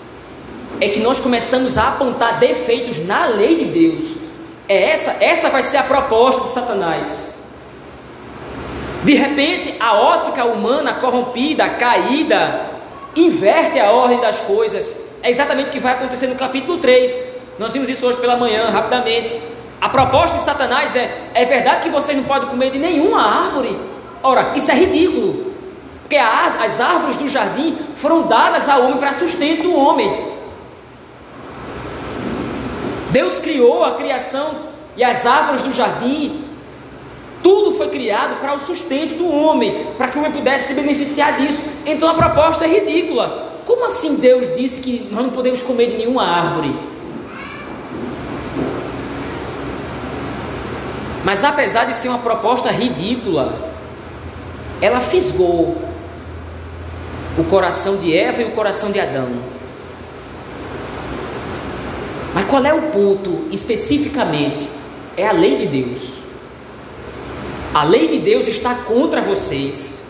é 0.81 0.89
que 0.89 1.01
nós 1.01 1.19
começamos 1.19 1.79
a 1.79 1.89
apontar 1.89 2.39
defeitos 2.39 2.99
na 2.99 3.27
lei 3.27 3.57
de 3.57 3.65
Deus. 3.67 4.17
É 4.69 4.91
essa, 4.91 5.17
essa 5.21 5.49
vai 5.49 5.63
ser 5.63 5.79
a 5.79 5.83
proposta 5.85 6.43
de 6.43 6.49
Satanás. 6.49 7.32
De 9.05 9.15
repente, 9.15 9.75
a 9.81 9.95
ótica 9.95 10.45
humana 10.45 10.95
corrompida, 10.95 11.69
caída, 11.71 12.67
inverte 13.17 13.81
a 13.81 13.91
ordem 13.91 14.21
das 14.21 14.41
coisas. 14.41 14.97
É 15.23 15.31
exatamente 15.31 15.69
o 15.69 15.73
que 15.73 15.81
vai 15.81 15.95
acontecer 15.95 16.29
no 16.29 16.37
capítulo 16.37 16.79
3. 16.79 17.15
Nós 17.59 17.73
vimos 17.73 17.89
isso 17.89 18.07
hoje 18.07 18.19
pela 18.19 18.37
manhã, 18.37 18.71
rapidamente. 18.71 19.39
A 19.81 19.89
proposta 19.89 20.39
de 20.39 20.45
Satanás 20.45 20.95
é: 20.95 21.31
é 21.35 21.45
verdade 21.45 21.83
que 21.83 21.89
vocês 21.89 22.17
não 22.17 22.25
podem 22.25 22.49
comer 22.49 22.71
de 22.71 22.79
nenhuma 22.79 23.21
árvore? 23.21 23.77
Ora, 24.23 24.53
isso 24.55 24.71
é 24.71 24.75
ridículo. 24.75 25.53
Porque 26.03 26.17
as, 26.17 26.81
árvores 26.81 27.17
do 27.17 27.29
jardim 27.29 27.77
foram 27.97 28.23
dadas 28.29 28.69
ao 28.69 28.83
homem 28.83 28.99
para 28.99 29.13
sustento 29.13 29.63
do 29.63 29.75
homem. 29.75 30.31
Deus 33.11 33.41
criou 33.41 33.85
a 33.85 33.95
criação 33.95 34.57
e 34.97 35.03
as 35.03 35.27
árvores 35.27 35.63
do 35.63 35.73
jardim. 35.73 36.45
Tudo 37.43 37.73
foi 37.73 37.89
criado 37.89 38.41
para 38.41 38.55
o 38.55 38.59
sustento 38.59 39.17
do 39.17 39.27
homem, 39.27 39.89
para 39.99 40.09
que 40.09 40.17
o 40.17 40.21
homem 40.21 40.33
pudesse 40.33 40.69
se 40.69 40.75
beneficiar 40.75 41.37
disso. 41.39 41.63
Então 41.85 42.09
a 42.09 42.15
proposta 42.15 42.65
é 42.65 42.69
ridícula. 42.69 43.51
Como 43.67 43.85
assim 43.87 44.15
Deus 44.17 44.57
disse 44.57 44.81
que 44.81 45.09
nós 45.11 45.23
não 45.23 45.31
podemos 45.31 45.63
comer 45.63 45.89
de 45.89 45.97
nenhuma 45.97 46.25
árvore? 46.25 46.75
Mas 51.25 51.45
apesar 51.45 51.85
de 51.85 51.95
ser 51.95 52.09
uma 52.09 52.19
proposta 52.19 52.71
ridícula, 52.71 53.55
ela 54.81 55.01
fisgou 55.01 55.77
o 57.39 57.45
coração 57.45 57.97
de 57.97 58.17
Eva 58.17 58.43
e 58.43 58.45
o 58.45 58.51
coração 58.51 58.91
de 58.91 59.01
Adão. 59.01 59.29
Mas 62.35 62.45
qual 62.47 62.65
é 62.65 62.73
o 62.73 62.83
ponto 62.91 63.47
especificamente? 63.51 64.69
É 65.17 65.27
a 65.29 65.33
lei 65.33 65.57
de 65.57 65.67
Deus. 65.67 66.22
A 67.75 67.85
lei 67.85 68.09
de 68.09 68.19
Deus 68.19 68.49
está 68.49 68.75
contra 68.75 69.21
vocês. 69.21 70.01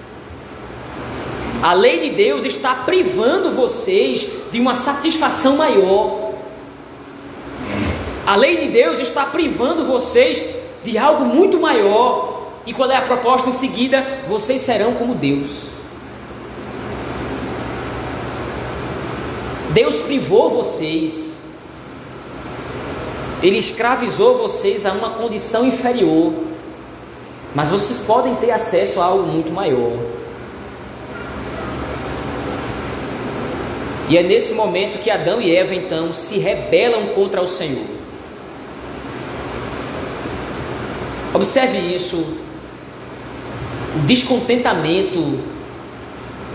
A 1.63 1.73
lei 1.75 2.01
de 2.01 2.11
Deus 2.11 2.45
está 2.45 2.75
privando 2.75 3.53
vocês 3.53 4.27
de 4.51 4.59
uma 4.59 4.75
satisfação 4.75 5.57
maior. 5.57 6.33
A 8.27 8.35
lei 8.35 8.57
de 8.57 8.69
Deus 8.69 9.01
está 9.01 9.27
privando 9.27 9.85
vocês 9.85 10.43
de 10.83 10.99
algo 10.99 11.25
muito 11.25 11.61
maior. 11.61 12.49
E 12.67 12.73
qual 12.73 12.91
é 12.91 12.97
a 12.97 13.03
proposta 13.03 13.49
em 13.49 13.53
seguida? 13.53 14.25
Vocês 14.29 14.61
serão 14.61 14.95
como 14.95 15.15
Deus. 15.15 15.73
Deus 19.73 20.01
privou 20.01 20.51
vocês, 20.51 21.39
Ele 23.43 23.57
escravizou 23.57 24.37
vocês 24.37 24.85
a 24.85 24.93
uma 24.93 25.11
condição 25.11 25.67
inferior, 25.67 26.35
mas 27.55 27.71
vocês 27.71 28.01
podem 28.01 28.35
ter 28.37 28.51
acesso 28.51 29.01
a 29.01 29.05
algo 29.05 29.27
muito 29.27 29.53
maior. 29.53 29.93
E 34.09 34.17
é 34.17 34.23
nesse 34.23 34.55
momento 34.55 34.99
que 34.99 35.11
Adão 35.11 35.41
e 35.41 35.55
Eva 35.55 35.75
então 35.75 36.13
se 36.13 36.39
rebelam 36.39 37.07
contra 37.09 37.41
o 37.41 37.47
Senhor. 37.47 37.87
Observe 41.35 41.79
isso. 41.79 42.17
O 43.97 43.99
descontentamento 44.07 45.39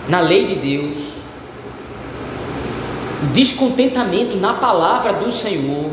na 0.07 0.21
lei 0.21 0.45
de 0.45 0.55
Deus, 0.55 1.13
o 3.23 3.25
descontentamento 3.27 4.37
na 4.37 4.53
palavra 4.53 5.13
do 5.13 5.31
Senhor, 5.31 5.91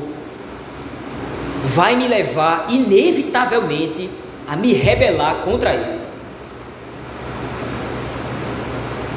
vai 1.64 1.96
me 1.96 2.06
levar 2.06 2.66
inevitavelmente 2.68 4.08
a 4.48 4.56
me 4.56 4.72
rebelar 4.72 5.36
contra 5.36 5.72
Ele. 5.72 6.00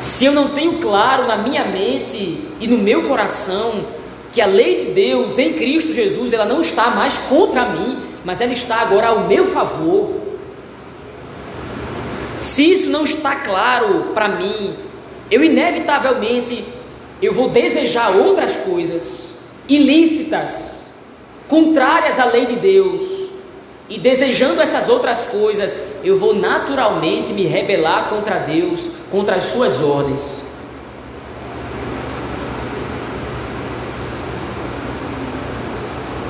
Se 0.01 0.25
eu 0.25 0.31
não 0.31 0.49
tenho 0.49 0.79
claro 0.79 1.27
na 1.27 1.37
minha 1.37 1.65
mente 1.65 2.47
e 2.59 2.67
no 2.67 2.77
meu 2.77 3.03
coração 3.03 3.85
que 4.31 4.41
a 4.41 4.45
lei 4.45 4.85
de 4.85 4.91
Deus 4.91 5.37
em 5.39 5.53
Cristo 5.53 5.91
Jesus 5.91 6.33
ela 6.33 6.45
não 6.45 6.61
está 6.61 6.91
mais 6.91 7.17
contra 7.17 7.69
mim, 7.69 7.97
mas 8.23 8.39
ela 8.39 8.53
está 8.53 8.77
agora 8.77 9.07
ao 9.07 9.27
meu 9.27 9.47
favor. 9.47 10.21
Se 12.39 12.71
isso 12.71 12.89
não 12.89 13.03
está 13.03 13.37
claro 13.37 14.11
para 14.13 14.27
mim, 14.27 14.75
eu 15.31 15.43
inevitavelmente 15.43 16.63
eu 17.21 17.33
vou 17.33 17.49
desejar 17.49 18.15
outras 18.15 18.55
coisas 18.55 19.29
ilícitas, 19.67 20.83
contrárias 21.47 22.19
à 22.19 22.25
lei 22.25 22.45
de 22.45 22.55
Deus. 22.57 23.26
E 23.89 23.97
desejando 23.97 24.61
essas 24.61 24.89
outras 24.89 25.27
coisas, 25.27 25.79
eu 26.03 26.19
vou 26.19 26.35
naturalmente 26.35 27.31
me 27.31 27.43
rebelar 27.43 28.09
contra 28.09 28.37
Deus, 28.37 28.89
contra 29.09 29.35
as 29.35 29.45
suas 29.45 29.81
ordens. 29.81 30.43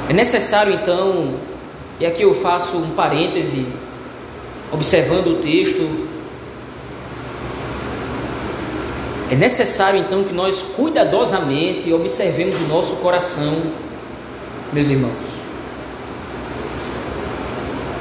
É 0.09 0.13
necessário 0.13 0.73
então, 0.73 1.33
e 1.99 2.05
aqui 2.05 2.21
eu 2.21 2.33
faço 2.33 2.77
um 2.77 2.91
parêntese, 2.91 3.65
observando 4.71 5.27
o 5.27 5.35
texto, 5.35 6.07
é 9.29 9.35
necessário 9.35 9.99
então 9.99 10.23
que 10.23 10.33
nós 10.33 10.63
cuidadosamente 10.63 11.91
observemos 11.91 12.55
o 12.61 12.63
nosso 12.67 12.95
coração, 12.97 13.53
meus 14.71 14.89
irmãos. 14.89 15.36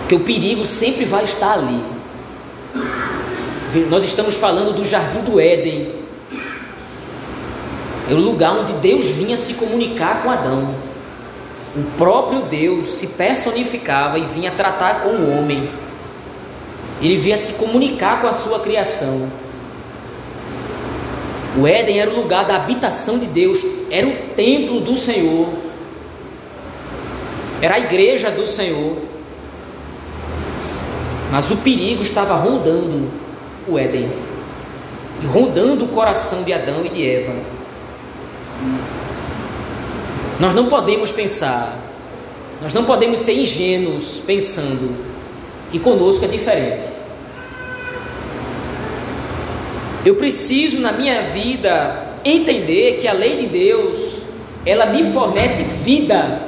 Que 0.08 0.14
o 0.14 0.20
perigo 0.20 0.64
sempre 0.66 1.04
vai 1.04 1.24
estar 1.24 1.54
ali. 1.54 1.80
Nós 3.90 4.04
estamos 4.04 4.34
falando 4.34 4.74
do 4.74 4.84
jardim 4.84 5.20
do 5.20 5.40
Éden. 5.40 5.92
É 8.08 8.14
o 8.14 8.18
lugar 8.18 8.52
onde 8.52 8.72
Deus 8.74 9.06
vinha 9.06 9.36
se 9.36 9.54
comunicar 9.54 10.22
com 10.22 10.30
Adão 10.30 10.74
o 11.76 11.84
próprio 11.98 12.40
Deus 12.40 12.88
se 12.88 13.08
personificava 13.08 14.18
e 14.18 14.22
vinha 14.22 14.50
tratar 14.50 15.02
com 15.02 15.10
o 15.10 15.38
homem. 15.38 15.68
Ele 17.02 17.18
vinha 17.18 17.36
se 17.36 17.52
comunicar 17.52 18.22
com 18.22 18.26
a 18.26 18.32
sua 18.32 18.60
criação. 18.60 19.30
O 21.58 21.66
Éden 21.66 22.00
era 22.00 22.10
o 22.10 22.16
lugar 22.16 22.46
da 22.46 22.56
habitação 22.56 23.18
de 23.18 23.26
Deus, 23.26 23.62
era 23.90 24.06
o 24.06 24.16
templo 24.34 24.80
do 24.80 24.96
Senhor, 24.96 25.48
era 27.60 27.74
a 27.74 27.78
igreja 27.78 28.30
do 28.30 28.46
Senhor. 28.46 28.96
Mas 31.30 31.50
o 31.50 31.56
perigo 31.56 32.02
estava 32.02 32.36
rondando 32.36 33.10
o 33.66 33.78
Éden, 33.78 34.10
e 35.22 35.26
rondando 35.26 35.84
o 35.84 35.88
coração 35.88 36.42
de 36.42 36.52
Adão 36.52 36.84
e 36.84 36.88
de 36.88 37.06
Eva. 37.06 37.34
Nós 40.38 40.54
não 40.54 40.66
podemos 40.66 41.10
pensar, 41.10 41.76
nós 42.60 42.72
não 42.72 42.84
podemos 42.84 43.20
ser 43.20 43.32
ingênuos 43.32 44.22
pensando 44.26 44.94
que 45.70 45.78
conosco 45.78 46.24
é 46.24 46.28
diferente. 46.28 46.86
Eu 50.04 50.14
preciso 50.14 50.80
na 50.80 50.92
minha 50.92 51.22
vida 51.22 52.06
entender 52.24 52.98
que 53.00 53.08
a 53.08 53.12
lei 53.12 53.36
de 53.36 53.46
Deus, 53.46 54.22
ela 54.64 54.86
me 54.86 55.12
fornece 55.12 55.62
vida. 55.62 56.45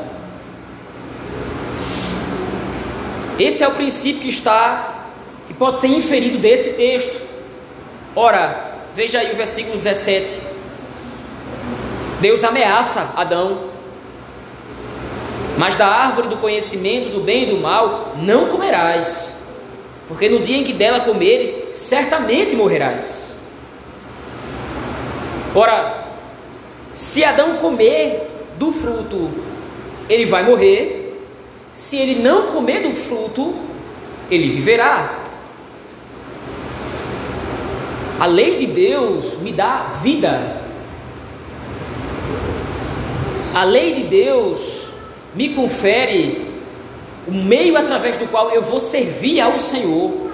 Esse 3.39 3.63
é 3.63 3.69
o 3.69 3.73
princípio 3.73 4.23
que 4.23 4.29
está 4.29 5.07
que 5.47 5.55
pode 5.55 5.79
ser 5.79 5.89
inferido 5.89 6.39
desse 6.39 6.71
texto. 6.75 7.27
Ora, 8.15 8.75
veja 8.95 9.21
aí 9.21 9.33
o 9.33 9.37
versículo 9.37 9.77
17. 9.77 10.41
Deus 12.21 12.43
ameaça 12.43 13.13
Adão 13.17 13.69
mas 15.59 15.75
da 15.75 15.89
árvore 15.89 16.29
do 16.29 16.37
conhecimento 16.37 17.09
do 17.09 17.21
bem 17.21 17.43
e 17.43 17.47
do 17.47 17.57
mal 17.57 18.15
não 18.23 18.47
comerás, 18.47 19.35
porque 20.07 20.29
no 20.29 20.39
dia 20.39 20.57
em 20.57 20.63
que 20.63 20.73
dela 20.73 21.01
comeres, 21.01 21.59
certamente 21.75 22.55
morrerás. 22.55 23.41
Ora, 25.53 26.05
se 26.95 27.25
Adão 27.25 27.57
comer 27.57 28.31
do 28.57 28.71
fruto, 28.71 29.31
ele 30.09 30.27
vai 30.27 30.45
morrer. 30.45 31.08
Se 31.79 31.97
ele 31.97 32.17
não 32.17 32.49
comer 32.49 32.83
do 32.83 32.93
fruto, 32.93 33.55
ele 34.29 34.51
viverá. 34.51 35.17
A 38.19 38.27
lei 38.27 38.57
de 38.57 38.67
Deus 38.67 39.39
me 39.39 39.53
dá 39.53 39.87
vida. 40.03 40.61
A 43.55 43.63
lei 43.63 43.95
de 43.95 44.03
Deus 44.03 44.89
me 45.37 45.51
confere 45.51 46.53
o 47.29 47.33
meio 47.33 47.77
através 47.77 48.17
do 48.17 48.27
qual 48.27 48.51
eu 48.51 48.61
vou 48.61 48.81
servir 48.81 49.41
ao 49.41 49.57
Senhor. 49.57 50.33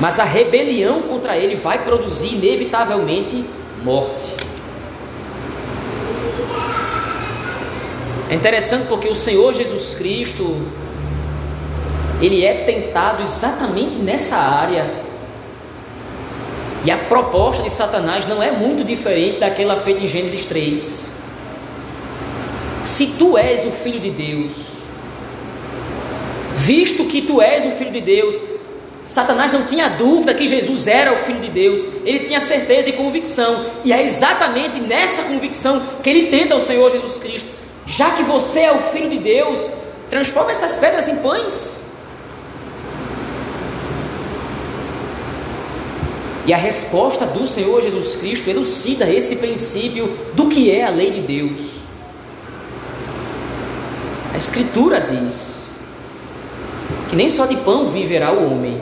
Mas 0.00 0.18
a 0.18 0.24
rebelião 0.24 1.02
contra 1.02 1.38
ele 1.38 1.54
vai 1.54 1.84
produzir 1.84 2.34
inevitavelmente 2.34 3.44
morte. 3.84 4.53
É 8.34 8.36
interessante 8.36 8.88
porque 8.88 9.06
o 9.06 9.14
Senhor 9.14 9.54
Jesus 9.54 9.94
Cristo 9.94 10.60
ele 12.20 12.44
é 12.44 12.64
tentado 12.64 13.22
exatamente 13.22 13.94
nessa 13.98 14.34
área. 14.34 14.90
E 16.84 16.90
a 16.90 16.98
proposta 16.98 17.62
de 17.62 17.70
Satanás 17.70 18.26
não 18.26 18.42
é 18.42 18.50
muito 18.50 18.82
diferente 18.82 19.38
daquela 19.38 19.76
feita 19.76 20.02
em 20.02 20.08
Gênesis 20.08 20.44
3. 20.46 21.12
Se 22.82 23.06
tu 23.16 23.38
és 23.38 23.64
o 23.66 23.70
filho 23.70 24.00
de 24.00 24.10
Deus, 24.10 24.52
visto 26.56 27.04
que 27.04 27.22
tu 27.22 27.40
és 27.40 27.64
o 27.64 27.70
filho 27.78 27.92
de 27.92 28.00
Deus, 28.00 28.34
Satanás 29.04 29.52
não 29.52 29.64
tinha 29.64 29.88
dúvida 29.90 30.34
que 30.34 30.44
Jesus 30.44 30.88
era 30.88 31.12
o 31.12 31.18
filho 31.18 31.38
de 31.38 31.50
Deus, 31.50 31.86
ele 32.04 32.26
tinha 32.26 32.40
certeza 32.40 32.88
e 32.88 32.94
convicção, 32.94 33.64
e 33.84 33.92
é 33.92 34.02
exatamente 34.02 34.80
nessa 34.80 35.22
convicção 35.22 35.80
que 36.02 36.10
ele 36.10 36.26
tenta 36.30 36.56
o 36.56 36.60
Senhor 36.60 36.90
Jesus 36.90 37.16
Cristo. 37.16 37.53
Já 37.86 38.12
que 38.12 38.22
você 38.22 38.60
é 38.60 38.72
o 38.72 38.80
filho 38.80 39.10
de 39.10 39.18
Deus, 39.18 39.70
transforma 40.08 40.50
essas 40.50 40.76
pedras 40.76 41.08
em 41.08 41.16
pães. 41.16 41.82
E 46.46 46.52
a 46.52 46.56
resposta 46.56 47.24
do 47.26 47.46
Senhor 47.46 47.80
Jesus 47.82 48.16
Cristo 48.16 48.48
elucida 48.48 49.08
esse 49.08 49.36
princípio 49.36 50.08
do 50.34 50.48
que 50.48 50.70
é 50.70 50.84
a 50.84 50.90
lei 50.90 51.10
de 51.10 51.20
Deus. 51.20 51.60
A 54.32 54.36
Escritura 54.36 55.00
diz 55.00 55.62
que 57.08 57.16
nem 57.16 57.28
só 57.28 57.46
de 57.46 57.56
pão 57.56 57.86
viverá 57.86 58.32
o 58.32 58.52
homem, 58.52 58.80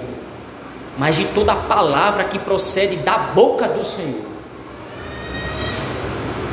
mas 0.99 1.17
de 1.17 1.27
toda 1.27 1.53
a 1.53 1.57
palavra 1.57 2.25
que 2.25 2.38
procede 2.38 2.97
da 2.97 3.17
boca 3.17 3.69
do 3.69 3.85
Senhor. 3.85 4.32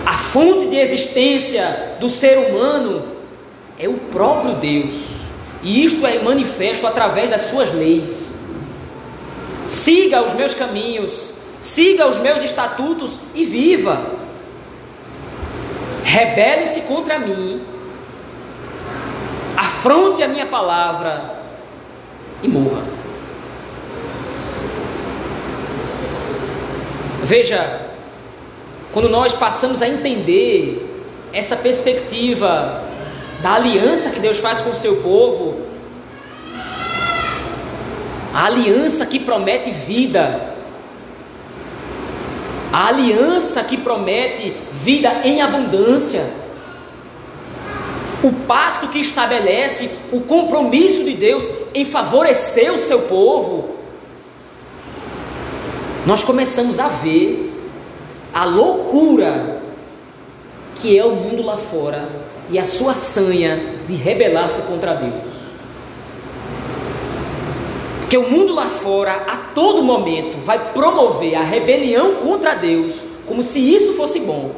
A 0.10 0.13
fonte 0.13 0.65
de 0.69 0.76
existência 0.76 1.98
do 2.00 2.10
ser 2.10 2.50
humano 2.50 3.06
é 3.78 3.88
o 3.88 3.93
próprio 3.93 4.56
Deus, 4.56 4.95
e 5.62 5.86
isto 5.86 6.04
é 6.08 6.17
manifesto 6.17 6.88
através 6.88 7.30
das 7.30 7.41
suas 7.41 7.72
leis 7.72 8.30
siga 9.69 10.24
os 10.24 10.34
meus 10.34 10.56
caminhos, 10.56 11.30
siga 11.62 12.08
os 12.08 12.17
meus 12.17 12.43
estatutos 12.43 13.19
e 13.36 13.45
viva. 13.45 14.04
Rebele-se 16.04 16.82
contra 16.82 17.19
mim, 17.19 17.62
afronte 19.56 20.24
a 20.24 20.28
minha 20.28 20.48
palavra 20.48 21.39
e 22.41 22.48
morra. 22.48 22.84
Veja, 27.24 27.88
quando 28.91 29.08
nós 29.10 29.34
passamos 29.34 29.82
a 29.82 29.88
entender 29.88 30.88
essa 31.32 31.56
perspectiva 31.56 32.84
da 33.41 33.54
aliança 33.54 34.10
que 34.10 34.19
Deus 34.19 34.39
faz 34.39 34.62
com 34.62 34.71
o 34.71 34.75
seu 34.75 34.97
povo, 34.97 35.62
a 38.34 38.45
aliança 38.45 39.06
que 39.06 39.19
promete 39.19 39.71
vida, 39.71 40.56
a 42.71 42.88
aliança 42.88 43.63
que 43.63 43.78
promete 43.78 44.56
vida 44.71 45.21
em 45.23 45.41
abundância, 45.41 46.28
o 48.23 48.32
pacto 48.47 48.88
que 48.89 48.99
estabelece 48.99 49.89
o 50.12 50.21
compromisso 50.21 51.04
de 51.04 51.13
Deus 51.13 51.49
em 51.73 51.86
favorecer 51.86 52.73
o 52.73 52.78
seu 52.78 53.04
povo, 53.04 53.75
nós 56.06 56.23
começamos 56.23 56.80
a 56.80 56.88
ver 56.88 57.59
a 58.39 58.45
loucura 58.45 59.60
que 60.75 60.97
é 60.97 61.04
o 61.04 61.12
mundo 61.12 61.43
lá 61.43 61.58
fora 61.58 62.08
e 62.49 62.58
a 62.58 62.63
sua 62.63 62.95
sanha 62.95 63.62
de 63.86 63.95
rebelar-se 63.95 64.62
contra 64.62 64.93
Deus. 64.93 65.28
Porque 67.99 68.17
o 68.17 68.30
mundo 68.30 68.54
lá 68.54 68.67
fora, 68.67 69.25
a 69.28 69.36
todo 69.54 69.84
momento, 69.84 70.38
vai 70.38 70.71
promover 70.71 71.36
a 71.36 71.43
rebelião 71.43 72.15
contra 72.15 72.56
Deus, 72.56 73.02
como 73.28 73.43
se 73.43 73.60
isso 73.60 73.95
fosse 73.95 74.21
bom. 74.21 74.52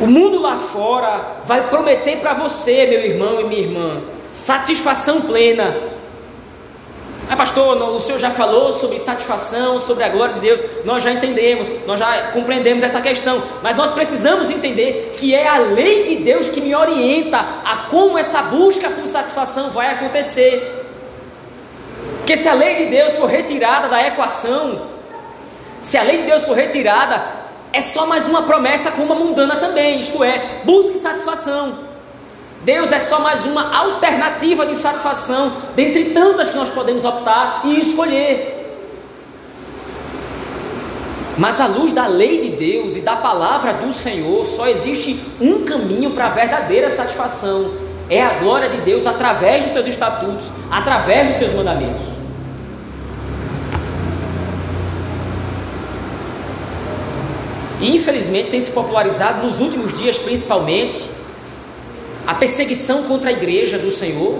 O 0.00 0.06
mundo 0.08 0.40
lá 0.40 0.58
fora 0.58 1.42
vai 1.44 1.68
prometer 1.68 2.16
para 2.16 2.34
você, 2.34 2.86
meu 2.86 3.04
irmão 3.04 3.40
e 3.40 3.44
minha 3.44 3.60
irmã, 3.60 4.02
satisfação 4.32 5.20
plena 5.20 5.99
ah, 7.32 7.36
pastor, 7.36 7.80
o 7.80 8.00
senhor 8.00 8.18
já 8.18 8.28
falou 8.28 8.72
sobre 8.72 8.98
satisfação, 8.98 9.78
sobre 9.78 10.02
a 10.02 10.08
glória 10.08 10.34
de 10.34 10.40
Deus. 10.40 10.60
Nós 10.84 11.00
já 11.00 11.12
entendemos, 11.12 11.68
nós 11.86 12.00
já 12.00 12.32
compreendemos 12.32 12.82
essa 12.82 13.00
questão. 13.00 13.40
Mas 13.62 13.76
nós 13.76 13.92
precisamos 13.92 14.50
entender 14.50 15.14
que 15.16 15.32
é 15.32 15.46
a 15.46 15.58
lei 15.58 16.08
de 16.08 16.24
Deus 16.24 16.48
que 16.48 16.60
me 16.60 16.74
orienta 16.74 17.38
a 17.64 17.86
como 17.88 18.18
essa 18.18 18.42
busca 18.42 18.90
por 18.90 19.06
satisfação 19.06 19.70
vai 19.70 19.92
acontecer. 19.92 20.88
Porque 22.18 22.36
se 22.36 22.48
a 22.48 22.52
lei 22.52 22.74
de 22.74 22.86
Deus 22.86 23.14
for 23.14 23.28
retirada 23.28 23.88
da 23.88 24.04
equação, 24.04 24.82
se 25.80 25.96
a 25.96 26.02
lei 26.02 26.16
de 26.16 26.22
Deus 26.24 26.42
for 26.42 26.56
retirada, 26.56 27.22
é 27.72 27.80
só 27.80 28.06
mais 28.06 28.26
uma 28.26 28.42
promessa 28.42 28.90
com 28.90 29.02
uma 29.02 29.14
mundana 29.14 29.54
também, 29.54 30.00
isto 30.00 30.24
é, 30.24 30.62
busque 30.64 30.96
satisfação. 30.96 31.89
Deus 32.62 32.92
é 32.92 32.98
só 32.98 33.20
mais 33.20 33.46
uma 33.46 33.74
alternativa 33.74 34.66
de 34.66 34.74
satisfação, 34.74 35.52
dentre 35.74 36.10
tantas 36.10 36.50
que 36.50 36.56
nós 36.56 36.68
podemos 36.68 37.04
optar 37.04 37.62
e 37.64 37.80
escolher. 37.80 38.58
Mas 41.38 41.58
à 41.58 41.66
luz 41.66 41.94
da 41.94 42.06
lei 42.06 42.38
de 42.40 42.50
Deus 42.50 42.96
e 42.96 43.00
da 43.00 43.16
palavra 43.16 43.72
do 43.72 43.90
Senhor, 43.90 44.44
só 44.44 44.68
existe 44.68 45.18
um 45.40 45.64
caminho 45.64 46.10
para 46.10 46.26
a 46.26 46.30
verdadeira 46.30 46.90
satisfação: 46.90 47.72
é 48.10 48.22
a 48.22 48.34
glória 48.34 48.68
de 48.68 48.82
Deus 48.82 49.06
através 49.06 49.64
dos 49.64 49.72
seus 49.72 49.86
estatutos, 49.86 50.52
através 50.70 51.28
dos 51.30 51.38
seus 51.38 51.54
mandamentos. 51.54 52.02
E 57.80 57.96
infelizmente 57.96 58.50
tem 58.50 58.60
se 58.60 58.70
popularizado 58.70 59.42
nos 59.42 59.60
últimos 59.60 59.94
dias, 59.94 60.18
principalmente, 60.18 61.10
a 62.30 62.34
perseguição 62.34 63.02
contra 63.02 63.30
a 63.30 63.32
igreja 63.32 63.76
do 63.76 63.90
Senhor. 63.90 64.38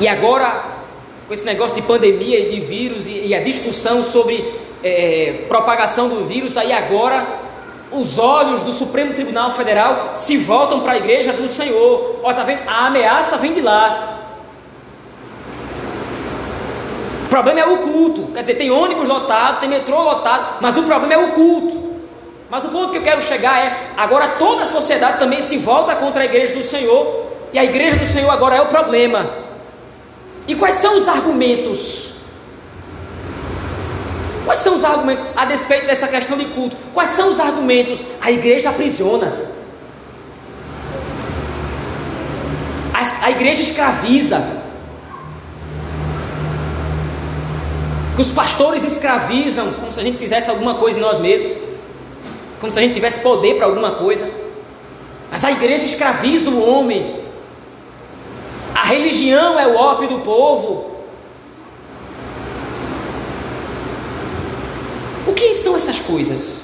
E 0.00 0.08
agora, 0.08 0.64
com 1.26 1.34
esse 1.34 1.44
negócio 1.44 1.76
de 1.76 1.82
pandemia 1.82 2.40
e 2.40 2.48
de 2.48 2.60
vírus 2.60 3.06
e, 3.06 3.26
e 3.26 3.34
a 3.34 3.42
discussão 3.42 4.02
sobre 4.02 4.42
é, 4.82 5.44
propagação 5.48 6.08
do 6.08 6.24
vírus, 6.24 6.56
aí 6.56 6.72
agora 6.72 7.26
os 7.92 8.18
olhos 8.18 8.62
do 8.62 8.72
Supremo 8.72 9.12
Tribunal 9.12 9.52
Federal 9.52 10.12
se 10.14 10.38
voltam 10.38 10.80
para 10.80 10.92
a 10.92 10.96
igreja 10.96 11.30
do 11.30 11.46
Senhor. 11.46 12.20
Ó, 12.22 12.32
tá 12.32 12.42
vendo? 12.42 12.62
A 12.66 12.86
ameaça 12.86 13.36
vem 13.36 13.52
de 13.52 13.60
lá. 13.60 14.18
O 17.26 17.28
problema 17.28 17.60
é 17.60 17.66
o 17.66 17.78
culto. 17.78 18.32
Quer 18.32 18.40
dizer, 18.40 18.54
tem 18.54 18.70
ônibus 18.70 19.06
lotado, 19.06 19.60
tem 19.60 19.68
metrô 19.68 20.02
lotado, 20.02 20.56
mas 20.62 20.74
o 20.78 20.84
problema 20.84 21.12
é 21.12 21.18
o 21.18 21.32
culto. 21.32 21.87
Mas 22.50 22.64
o 22.64 22.68
ponto 22.68 22.92
que 22.92 22.98
eu 22.98 23.02
quero 23.02 23.20
chegar 23.20 23.58
é: 23.58 23.90
agora 23.96 24.28
toda 24.28 24.62
a 24.62 24.66
sociedade 24.66 25.18
também 25.18 25.40
se 25.40 25.58
volta 25.58 25.94
contra 25.96 26.22
a 26.22 26.24
igreja 26.24 26.54
do 26.54 26.62
Senhor, 26.62 27.26
e 27.52 27.58
a 27.58 27.64
igreja 27.64 27.96
do 27.96 28.06
Senhor 28.06 28.30
agora 28.30 28.56
é 28.56 28.60
o 28.60 28.66
problema. 28.66 29.30
E 30.46 30.54
quais 30.54 30.76
são 30.76 30.96
os 30.96 31.06
argumentos? 31.06 32.14
Quais 34.46 34.60
são 34.60 34.74
os 34.76 34.84
argumentos 34.84 35.26
a 35.36 35.44
despeito 35.44 35.86
dessa 35.86 36.08
questão 36.08 36.38
de 36.38 36.46
culto? 36.46 36.74
Quais 36.94 37.10
são 37.10 37.28
os 37.28 37.38
argumentos? 37.38 38.06
A 38.18 38.30
igreja 38.30 38.70
aprisiona. 38.70 39.50
A, 42.94 43.26
a 43.26 43.30
igreja 43.30 43.60
escraviza. 43.60 44.42
Os 48.18 48.30
pastores 48.32 48.82
escravizam, 48.84 49.70
como 49.74 49.92
se 49.92 50.00
a 50.00 50.02
gente 50.02 50.16
fizesse 50.16 50.48
alguma 50.48 50.76
coisa 50.76 50.98
em 50.98 51.02
nós 51.02 51.18
mesmos 51.18 51.67
como 52.60 52.72
se 52.72 52.78
a 52.78 52.82
gente 52.82 52.94
tivesse 52.94 53.20
poder 53.20 53.56
para 53.56 53.66
alguma 53.66 53.92
coisa. 53.92 54.28
Mas 55.30 55.44
a 55.44 55.50
igreja 55.50 55.84
escraviza 55.84 56.50
o 56.50 56.68
homem. 56.68 57.20
A 58.74 58.84
religião 58.86 59.58
é 59.58 59.66
o 59.66 59.76
ópio 59.76 60.08
do 60.08 60.18
povo. 60.20 60.98
O 65.26 65.32
que 65.32 65.54
são 65.54 65.76
essas 65.76 65.98
coisas? 65.98 66.62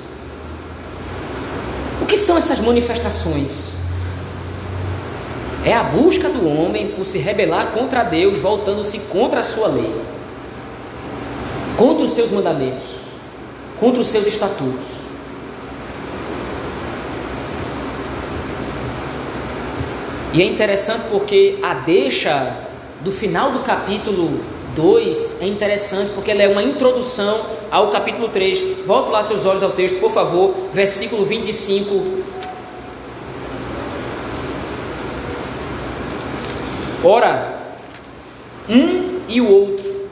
O 2.00 2.06
que 2.06 2.16
são 2.16 2.36
essas 2.36 2.58
manifestações? 2.58 3.74
É 5.64 5.72
a 5.72 5.82
busca 5.82 6.28
do 6.28 6.46
homem 6.46 6.88
por 6.88 7.04
se 7.04 7.18
rebelar 7.18 7.68
contra 7.68 8.02
Deus, 8.02 8.38
voltando-se 8.38 8.98
contra 8.98 9.40
a 9.40 9.42
sua 9.42 9.68
lei, 9.68 9.94
contra 11.76 12.04
os 12.04 12.12
seus 12.12 12.30
mandamentos, 12.30 12.84
contra 13.80 14.00
os 14.00 14.08
seus 14.08 14.26
estatutos. 14.26 15.03
E 20.34 20.42
é 20.42 20.44
interessante 20.44 21.04
porque 21.08 21.60
a 21.62 21.74
deixa 21.74 22.56
do 23.02 23.12
final 23.12 23.52
do 23.52 23.60
capítulo 23.60 24.40
2 24.74 25.40
é 25.40 25.46
interessante 25.46 26.10
porque 26.12 26.32
ela 26.32 26.42
é 26.42 26.48
uma 26.48 26.60
introdução 26.60 27.46
ao 27.70 27.92
capítulo 27.92 28.28
3. 28.28 28.84
Volte 28.84 29.12
lá 29.12 29.22
seus 29.22 29.46
olhos 29.46 29.62
ao 29.62 29.70
texto, 29.70 30.00
por 30.00 30.10
favor, 30.10 30.52
versículo 30.72 31.24
25. 31.24 32.24
Ora, 37.04 37.60
um 38.68 39.20
e 39.28 39.40
o 39.40 39.48
outro, 39.48 40.08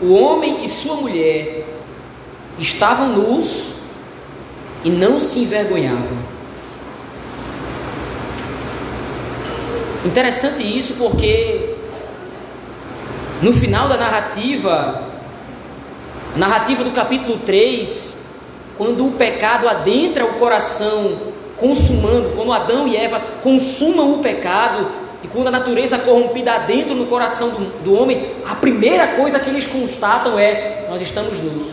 o 0.00 0.14
homem 0.14 0.64
e 0.64 0.68
sua 0.68 0.94
mulher, 0.94 1.64
estavam 2.60 3.08
nus 3.08 3.72
e 4.84 4.90
não 4.90 5.18
se 5.18 5.40
envergonhavam. 5.40 6.35
Interessante 10.06 10.62
isso 10.62 10.94
porque 10.94 11.74
no 13.42 13.52
final 13.52 13.88
da 13.88 13.96
narrativa, 13.96 15.02
narrativa 16.36 16.84
do 16.84 16.92
capítulo 16.92 17.38
3, 17.38 18.16
quando 18.78 19.04
o 19.04 19.12
pecado 19.12 19.68
adentra 19.68 20.24
o 20.24 20.34
coração, 20.34 21.18
consumando, 21.56 22.36
quando 22.36 22.52
Adão 22.52 22.86
e 22.86 22.96
Eva 22.96 23.20
consumam 23.42 24.12
o 24.12 24.18
pecado, 24.18 24.86
e 25.24 25.26
quando 25.26 25.48
a 25.48 25.50
natureza 25.50 25.98
corrompida 25.98 26.52
adentra 26.52 26.94
no 26.94 27.06
coração 27.06 27.50
do, 27.50 27.82
do 27.82 28.00
homem, 28.00 28.30
a 28.48 28.54
primeira 28.54 29.08
coisa 29.08 29.40
que 29.40 29.50
eles 29.50 29.66
constatam 29.66 30.38
é: 30.38 30.86
nós 30.88 31.02
estamos 31.02 31.40
nus. 31.40 31.64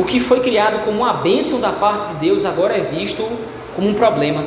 O 0.00 0.04
que 0.04 0.18
foi 0.18 0.40
criado 0.40 0.82
como 0.82 1.02
uma 1.02 1.12
bênção 1.12 1.60
da 1.60 1.72
parte 1.72 2.14
de 2.14 2.20
Deus 2.20 2.46
agora 2.46 2.74
é 2.74 2.80
visto 2.80 3.22
como 3.76 3.86
um 3.86 3.92
problema. 3.92 4.46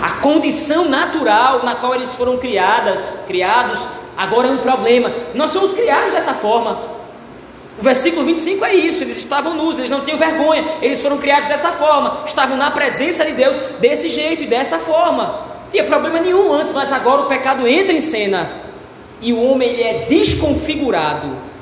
A 0.00 0.10
condição 0.20 0.88
natural 0.88 1.64
na 1.64 1.74
qual 1.74 1.92
eles 1.92 2.14
foram 2.14 2.36
criadas, 2.38 3.18
criados, 3.26 3.88
agora 4.16 4.46
é 4.46 4.50
um 4.52 4.58
problema. 4.58 5.10
Nós 5.34 5.50
somos 5.50 5.72
criados 5.72 6.12
dessa 6.12 6.32
forma. 6.32 6.80
O 7.76 7.82
versículo 7.82 8.24
25 8.24 8.64
é 8.64 8.76
isso: 8.76 9.02
eles 9.02 9.16
estavam 9.16 9.54
nus, 9.54 9.76
eles 9.76 9.90
não 9.90 10.02
tinham 10.02 10.16
vergonha, 10.16 10.64
eles 10.80 11.02
foram 11.02 11.18
criados 11.18 11.48
dessa 11.48 11.72
forma, 11.72 12.18
estavam 12.24 12.56
na 12.56 12.70
presença 12.70 13.24
de 13.24 13.32
Deus 13.32 13.58
desse 13.80 14.08
jeito 14.08 14.44
e 14.44 14.46
dessa 14.46 14.78
forma. 14.78 15.24
Não 15.64 15.70
tinha 15.72 15.82
problema 15.82 16.20
nenhum 16.20 16.52
antes, 16.52 16.72
mas 16.72 16.92
agora 16.92 17.22
o 17.22 17.26
pecado 17.26 17.66
entra 17.66 17.92
em 17.92 18.00
cena 18.00 18.62
e 19.20 19.32
o 19.32 19.42
homem 19.42 19.70
ele 19.70 19.82
é 19.82 20.06
desconfigurado, 20.06 21.53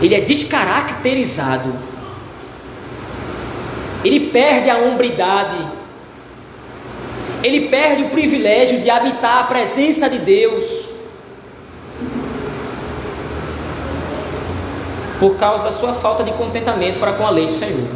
ele 0.00 0.14
é 0.14 0.20
descaracterizado, 0.20 1.74
ele 4.04 4.30
perde 4.30 4.70
a 4.70 4.78
hombridade. 4.78 5.56
Ele 7.42 7.68
perde 7.68 8.04
o 8.04 8.10
privilégio 8.10 8.80
de 8.80 8.90
habitar 8.90 9.38
a 9.38 9.44
presença 9.44 10.08
de 10.08 10.18
Deus. 10.18 10.64
Por 15.18 15.36
causa 15.36 15.64
da 15.64 15.72
sua 15.72 15.92
falta 15.94 16.24
de 16.24 16.32
contentamento 16.32 16.98
para 16.98 17.12
com 17.12 17.26
a 17.26 17.30
lei 17.30 17.46
do 17.46 17.54
Senhor. 17.54 17.88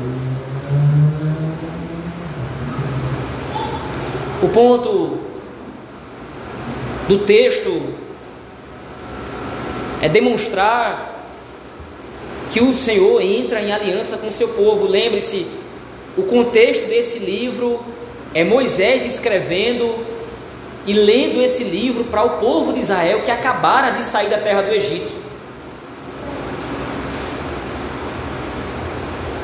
O 4.42 4.48
ponto 4.48 5.18
do 7.08 7.18
texto 7.20 7.82
é 10.02 10.08
demonstrar 10.08 11.13
que 12.54 12.60
o 12.60 12.72
Senhor 12.72 13.20
entra 13.20 13.60
em 13.60 13.72
aliança 13.72 14.16
com 14.16 14.28
o 14.28 14.32
seu 14.32 14.46
povo. 14.46 14.86
Lembre-se, 14.86 15.44
o 16.16 16.22
contexto 16.22 16.86
desse 16.86 17.18
livro 17.18 17.84
é 18.32 18.44
Moisés 18.44 19.04
escrevendo 19.04 19.98
e 20.86 20.92
lendo 20.92 21.42
esse 21.42 21.64
livro 21.64 22.04
para 22.04 22.22
o 22.22 22.38
povo 22.38 22.72
de 22.72 22.78
Israel 22.78 23.22
que 23.22 23.30
acabara 23.32 23.90
de 23.90 24.04
sair 24.04 24.28
da 24.28 24.38
terra 24.38 24.62
do 24.62 24.72
Egito. 24.72 25.12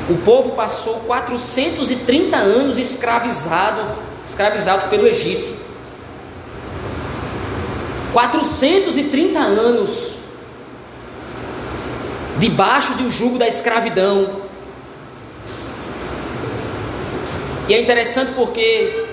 O 0.09 0.15
povo 0.19 0.53
passou 0.53 1.01
430 1.01 2.37
anos 2.37 2.79
escravizado, 2.79 3.91
escravizados 4.25 4.85
pelo 4.85 5.09
Egito. 5.09 5.53
430 8.13 9.37
anos 9.41 10.10
debaixo 12.41 12.95
do 12.95 13.09
jugo 13.09 13.39
da 13.39 13.47
escravidão, 13.47 14.51
E 17.71 17.75
é 17.75 17.81
interessante 17.81 18.33
porque 18.35 19.05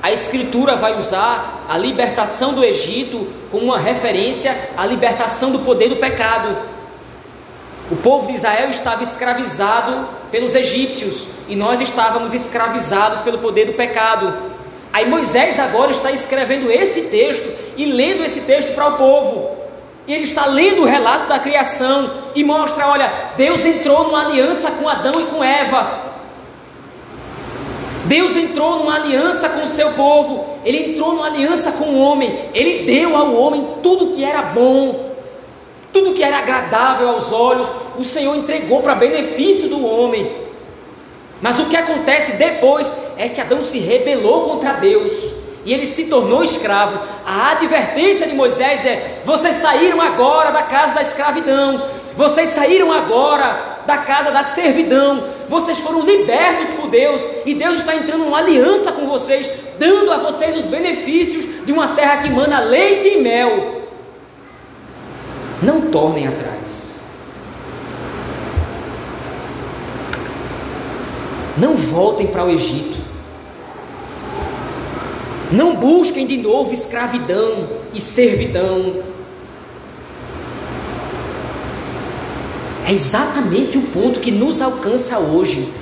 a 0.00 0.12
Escritura 0.12 0.76
vai 0.76 0.96
usar 0.96 1.66
a 1.68 1.76
libertação 1.76 2.54
do 2.54 2.64
Egito 2.64 3.26
como 3.50 3.64
uma 3.64 3.78
referência 3.80 4.56
à 4.76 4.86
libertação 4.86 5.50
do 5.50 5.58
poder 5.58 5.88
do 5.88 5.96
pecado. 5.96 6.56
O 7.90 7.96
povo 7.96 8.28
de 8.28 8.34
Israel 8.34 8.70
estava 8.70 9.02
escravizado 9.02 10.06
pelos 10.30 10.54
egípcios 10.54 11.26
e 11.48 11.56
nós 11.56 11.80
estávamos 11.80 12.32
escravizados 12.32 13.20
pelo 13.20 13.38
poder 13.38 13.64
do 13.64 13.72
pecado. 13.72 14.32
Aí 14.92 15.08
Moisés 15.10 15.58
agora 15.58 15.90
está 15.90 16.12
escrevendo 16.12 16.70
esse 16.70 17.02
texto 17.06 17.50
e 17.76 17.84
lendo 17.84 18.22
esse 18.22 18.42
texto 18.42 18.74
para 18.76 18.90
o 18.90 18.96
povo. 18.96 19.63
E 20.06 20.12
ele 20.12 20.24
está 20.24 20.46
lendo 20.46 20.82
o 20.82 20.86
relato 20.86 21.28
da 21.28 21.38
criação 21.38 22.10
e 22.34 22.44
mostra: 22.44 22.86
olha, 22.88 23.10
Deus 23.36 23.64
entrou 23.64 24.04
numa 24.04 24.26
aliança 24.26 24.70
com 24.70 24.88
Adão 24.88 25.20
e 25.20 25.24
com 25.26 25.42
Eva. 25.42 26.04
Deus 28.04 28.36
entrou 28.36 28.78
numa 28.80 28.96
aliança 28.96 29.48
com 29.48 29.64
o 29.64 29.68
seu 29.68 29.92
povo, 29.92 30.44
ele 30.62 30.92
entrou 30.92 31.14
numa 31.14 31.26
aliança 31.26 31.72
com 31.72 31.86
o 31.86 31.98
homem, 31.98 32.38
ele 32.52 32.84
deu 32.84 33.16
ao 33.16 33.34
homem 33.34 33.66
tudo 33.82 34.14
que 34.14 34.22
era 34.22 34.42
bom, 34.42 35.14
tudo 35.90 36.12
que 36.12 36.22
era 36.22 36.36
agradável 36.36 37.08
aos 37.08 37.32
olhos, 37.32 37.66
o 37.96 38.04
Senhor 38.04 38.36
entregou 38.36 38.82
para 38.82 38.94
benefício 38.94 39.68
do 39.68 39.86
homem. 39.86 40.30
Mas 41.40 41.58
o 41.58 41.64
que 41.64 41.76
acontece 41.76 42.32
depois 42.32 42.94
é 43.16 43.26
que 43.30 43.40
Adão 43.40 43.64
se 43.64 43.78
rebelou 43.78 44.50
contra 44.50 44.74
Deus 44.74 45.33
e 45.64 45.72
ele 45.72 45.86
se 45.86 46.04
tornou 46.04 46.42
escravo. 46.42 46.98
A 47.26 47.52
advertência 47.52 48.26
de 48.26 48.34
Moisés 48.34 48.84
é: 48.84 49.22
vocês 49.24 49.56
saíram 49.56 50.00
agora 50.00 50.50
da 50.50 50.62
casa 50.62 50.94
da 50.94 51.02
escravidão, 51.02 51.82
vocês 52.16 52.50
saíram 52.50 52.92
agora 52.92 53.74
da 53.86 53.98
casa 53.98 54.30
da 54.30 54.42
servidão, 54.42 55.24
vocês 55.48 55.78
foram 55.78 56.00
libertos 56.00 56.70
por 56.70 56.88
Deus 56.88 57.22
e 57.44 57.54
Deus 57.54 57.78
está 57.78 57.94
entrando 57.94 58.24
uma 58.24 58.38
aliança 58.38 58.92
com 58.92 59.06
vocês, 59.06 59.50
dando 59.78 60.10
a 60.10 60.16
vocês 60.18 60.56
os 60.56 60.64
benefícios 60.64 61.46
de 61.64 61.72
uma 61.72 61.88
terra 61.88 62.18
que 62.18 62.30
mana 62.30 62.60
leite 62.60 63.08
e 63.08 63.20
mel. 63.20 63.82
Não 65.62 65.82
tornem 65.90 66.26
atrás. 66.26 66.94
Não 71.56 71.74
voltem 71.74 72.26
para 72.26 72.44
o 72.44 72.50
Egito. 72.50 73.03
Não 75.54 75.76
busquem 75.76 76.26
de 76.26 76.36
novo 76.36 76.74
escravidão 76.74 77.68
e 77.94 78.00
servidão. 78.00 79.04
É 82.86 82.92
exatamente 82.92 83.78
o 83.78 83.82
ponto 83.82 84.18
que 84.18 84.32
nos 84.32 84.60
alcança 84.60 85.18
hoje. 85.20 85.72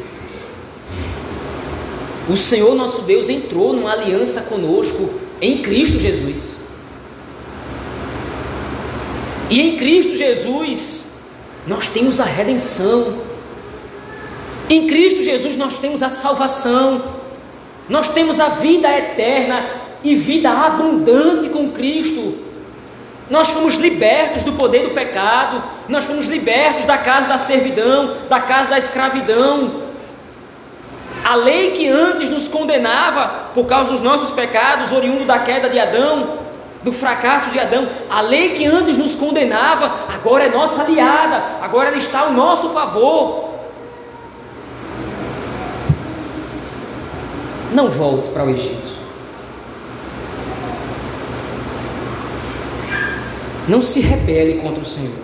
O 2.28 2.36
Senhor 2.36 2.74
nosso 2.74 3.02
Deus 3.02 3.30
entrou 3.30 3.72
numa 3.72 3.92
aliança 3.92 4.42
conosco 4.42 5.08
em 5.40 5.62
Cristo 5.62 5.98
Jesus. 5.98 6.50
E 9.48 9.60
em 9.60 9.76
Cristo 9.76 10.14
Jesus 10.14 11.04
nós 11.66 11.86
temos 11.86 12.20
a 12.20 12.24
redenção. 12.24 13.22
Em 14.68 14.86
Cristo 14.86 15.22
Jesus 15.22 15.56
nós 15.56 15.78
temos 15.78 16.02
a 16.02 16.10
salvação. 16.10 17.21
Nós 17.92 18.08
temos 18.08 18.40
a 18.40 18.48
vida 18.48 18.88
eterna 18.88 19.66
e 20.02 20.14
vida 20.14 20.50
abundante 20.50 21.50
com 21.50 21.72
Cristo. 21.72 22.38
Nós 23.28 23.48
fomos 23.48 23.74
libertos 23.74 24.42
do 24.42 24.54
poder 24.54 24.84
do 24.84 24.94
pecado, 24.94 25.62
nós 25.90 26.02
fomos 26.02 26.24
libertos 26.24 26.86
da 26.86 26.96
casa 26.96 27.28
da 27.28 27.36
servidão, 27.36 28.16
da 28.30 28.40
casa 28.40 28.70
da 28.70 28.78
escravidão. 28.78 29.82
A 31.22 31.34
lei 31.34 31.72
que 31.72 31.86
antes 31.86 32.30
nos 32.30 32.48
condenava 32.48 33.50
por 33.52 33.66
causa 33.66 33.90
dos 33.90 34.00
nossos 34.00 34.30
pecados, 34.30 34.90
oriundo 34.90 35.26
da 35.26 35.40
queda 35.40 35.68
de 35.68 35.78
Adão, 35.78 36.38
do 36.82 36.94
fracasso 36.94 37.50
de 37.50 37.60
Adão. 37.60 37.86
A 38.08 38.22
lei 38.22 38.54
que 38.54 38.64
antes 38.64 38.96
nos 38.96 39.14
condenava, 39.14 39.92
agora 40.14 40.46
é 40.46 40.48
nossa 40.48 40.80
aliada, 40.80 41.42
agora 41.60 41.90
ela 41.90 41.98
está 41.98 42.20
ao 42.20 42.32
nosso 42.32 42.70
favor. 42.70 43.51
Não 47.72 47.88
volte 47.88 48.28
para 48.28 48.44
o 48.44 48.50
Egito. 48.50 48.92
Não 53.68 53.80
se 53.80 54.00
rebele 54.00 54.60
contra 54.60 54.82
o 54.82 54.84
Senhor. 54.84 55.14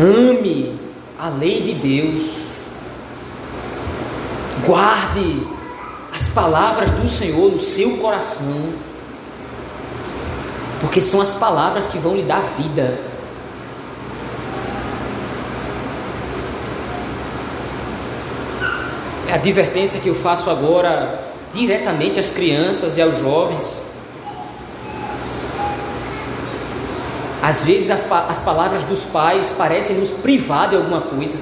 Ame 0.00 0.78
a 1.18 1.28
lei 1.28 1.60
de 1.60 1.74
Deus. 1.74 2.22
Guarde 4.64 5.46
as 6.12 6.28
palavras 6.28 6.90
do 6.90 7.06
Senhor 7.06 7.50
no 7.50 7.58
seu 7.58 7.98
coração. 7.98 8.72
Porque 10.80 11.00
são 11.00 11.20
as 11.20 11.34
palavras 11.34 11.86
que 11.86 11.98
vão 11.98 12.16
lhe 12.16 12.22
dar 12.22 12.42
vida. 12.58 12.98
É 19.25 19.25
a 19.25 19.25
advertência 19.36 20.00
que 20.00 20.08
eu 20.08 20.14
faço 20.14 20.50
agora 20.50 21.20
diretamente 21.52 22.18
às 22.18 22.30
crianças 22.30 22.96
e 22.96 23.02
aos 23.02 23.18
jovens. 23.18 23.84
Às 27.42 27.62
vezes 27.62 27.90
as, 27.90 28.10
as 28.10 28.40
palavras 28.40 28.82
dos 28.84 29.04
pais 29.04 29.52
parecem 29.52 29.96
nos 29.96 30.12
privar 30.12 30.68
de 30.68 30.76
alguma 30.76 31.00
coisa. 31.00 31.38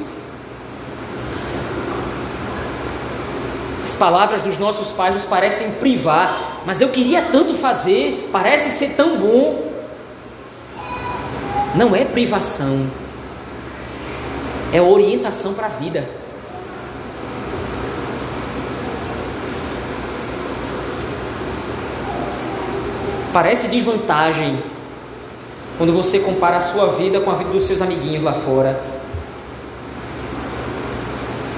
As 3.83 3.95
palavras 3.95 4.43
dos 4.43 4.59
nossos 4.59 4.91
pais 4.93 5.15
nos 5.15 5.25
parecem 5.25 5.71
privar, 5.73 6.61
mas 6.65 6.81
eu 6.81 6.89
queria 6.89 7.23
tanto 7.23 7.55
fazer, 7.55 8.29
parece 8.33 8.71
ser 8.71 8.95
tão 8.95 9.19
bom. 9.19 9.73
Não 11.75 11.95
é 11.95 12.05
privação, 12.05 12.87
é 14.73 14.81
orientação 14.81 15.55
para 15.55 15.67
a 15.67 15.71
vida. 15.71 16.24
Parece 23.35 23.67
desvantagem 23.67 24.63
quando 25.77 25.93
você 25.93 26.21
compara 26.21 26.59
a 26.59 26.61
sua 26.61 26.93
vida 26.93 27.19
com 27.19 27.33
a 27.33 27.35
vida 27.35 27.51
dos 27.51 27.65
seus 27.65 27.83
amiguinhos 27.83 28.23
lá 28.23 28.33
fora. 28.33 28.81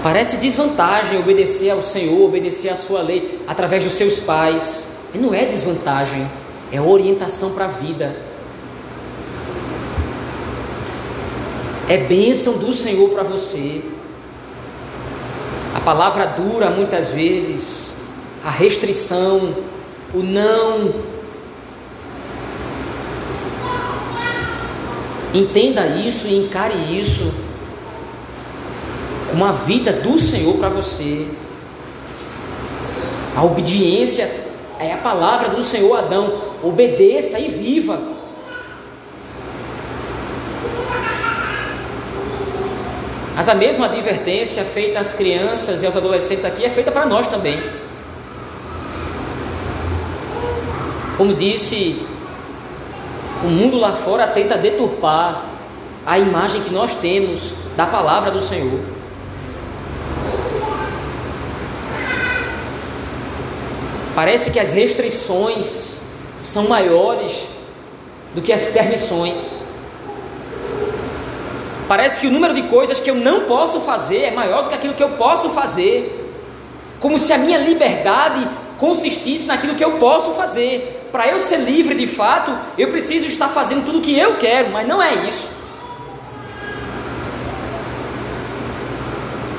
Parece 0.03 0.39
desvantagem 0.39 1.19
obedecer 1.19 1.69
ao 1.69 1.83
Senhor, 1.83 2.19
obedecer 2.25 2.71
à 2.71 2.77
sua 2.77 3.03
lei 3.03 3.43
através 3.47 3.85
dos 3.85 3.93
seus 3.93 4.19
pais. 4.19 4.89
E 5.13 5.19
não 5.19 5.35
é 5.35 5.45
desvantagem, 5.45 6.27
é 6.73 6.81
orientação 6.81 7.51
para 7.51 7.67
a 7.67 7.69
vida. 7.69 8.17
É 11.91 11.99
bênção 11.99 12.55
do 12.55 12.73
Senhor 12.73 13.11
para 13.11 13.23
você. 13.23 13.83
A 15.75 15.81
palavra 15.81 16.25
dura 16.25 16.71
muitas 16.71 17.11
vezes, 17.11 17.93
a 18.43 18.51
restrição, 18.51 19.55
o 20.15 20.23
não 20.23 21.16
Entenda 25.37 25.87
isso 25.87 26.27
e 26.27 26.35
encare 26.35 26.73
isso 26.99 27.31
como 29.31 29.45
a 29.45 29.53
vida 29.53 29.93
do 29.93 30.19
Senhor 30.19 30.57
para 30.57 30.71
você. 30.71 31.27
A 33.37 33.45
obediência 33.45 34.35
é 34.81 34.95
a 34.95 34.97
palavra 34.97 35.51
do 35.51 35.63
Senhor 35.63 35.95
Adão. 35.95 36.33
Obedeça 36.63 37.39
e 37.39 37.49
viva. 37.49 38.01
Mas 43.35 43.47
a 43.51 43.55
mesma 43.55 43.85
advertência 43.85 44.65
feita 44.65 45.01
às 45.01 45.13
crianças 45.13 45.83
e 45.83 45.87
aos 45.87 45.99
adolescentes 45.99 46.47
aqui 46.47 46.65
é 46.65 46.71
feita 46.71 46.91
para 46.91 47.05
nós 47.05 47.29
também. 47.29 47.63
Como 51.19 51.35
disse 51.35 52.07
o 53.47 53.51
mundo 53.51 53.79
lá 53.79 53.93
fora 53.93 54.27
tenta 54.27 54.59
deturpar 54.59 55.45
a 56.05 56.19
imagem 56.19 56.63
que 56.63 56.73
nós 56.73 56.95
temos 56.95 57.55
da 57.77 57.87
palavra 57.87 58.31
do 58.31 58.41
Senhor. 58.41 58.81
Parece 64.15 64.51
que 64.51 64.59
as 64.59 64.73
restrições 64.73 66.01
são 66.39 66.69
maiores 66.69 67.47
do 68.35 68.43
que 68.43 68.53
as 68.53 68.67
permissões. 68.69 69.57
Parece 71.87 72.21
que 72.21 72.27
o 72.27 72.31
número 72.31 72.55
de 72.55 72.63
coisas 72.63 72.99
que 72.99 73.11
eu 73.11 73.15
não 73.15 73.43
posso 73.43 73.81
fazer 73.81 74.23
é 74.23 74.31
maior 74.31 74.63
do 74.63 74.69
que 74.69 74.75
aquilo 74.75 74.95
que 74.95 75.03
eu 75.03 75.11
posso 75.11 75.51
fazer. 75.51 76.33
Como 76.99 77.19
se 77.19 77.33
a 77.33 77.39
minha 77.39 77.59
liberdade 77.59 78.47
consistisse 78.79 79.47
naquilo 79.47 79.75
que 79.75 79.85
eu 79.85 79.93
posso 79.99 80.33
fazer. 80.33 81.06
Para 81.11 81.29
eu 81.29 81.41
ser 81.41 81.59
livre 81.59 81.95
de 81.95 82.07
fato, 82.07 82.57
eu 82.77 82.89
preciso 82.89 83.27
estar 83.27 83.49
fazendo 83.49 83.85
tudo 83.87 83.99
o 83.99 84.03
que 84.03 84.19
eu 84.19 84.37
quero, 84.37 84.71
mas 84.71 84.87
não 84.87 85.03
é 85.03 85.15
isso. 85.27 85.51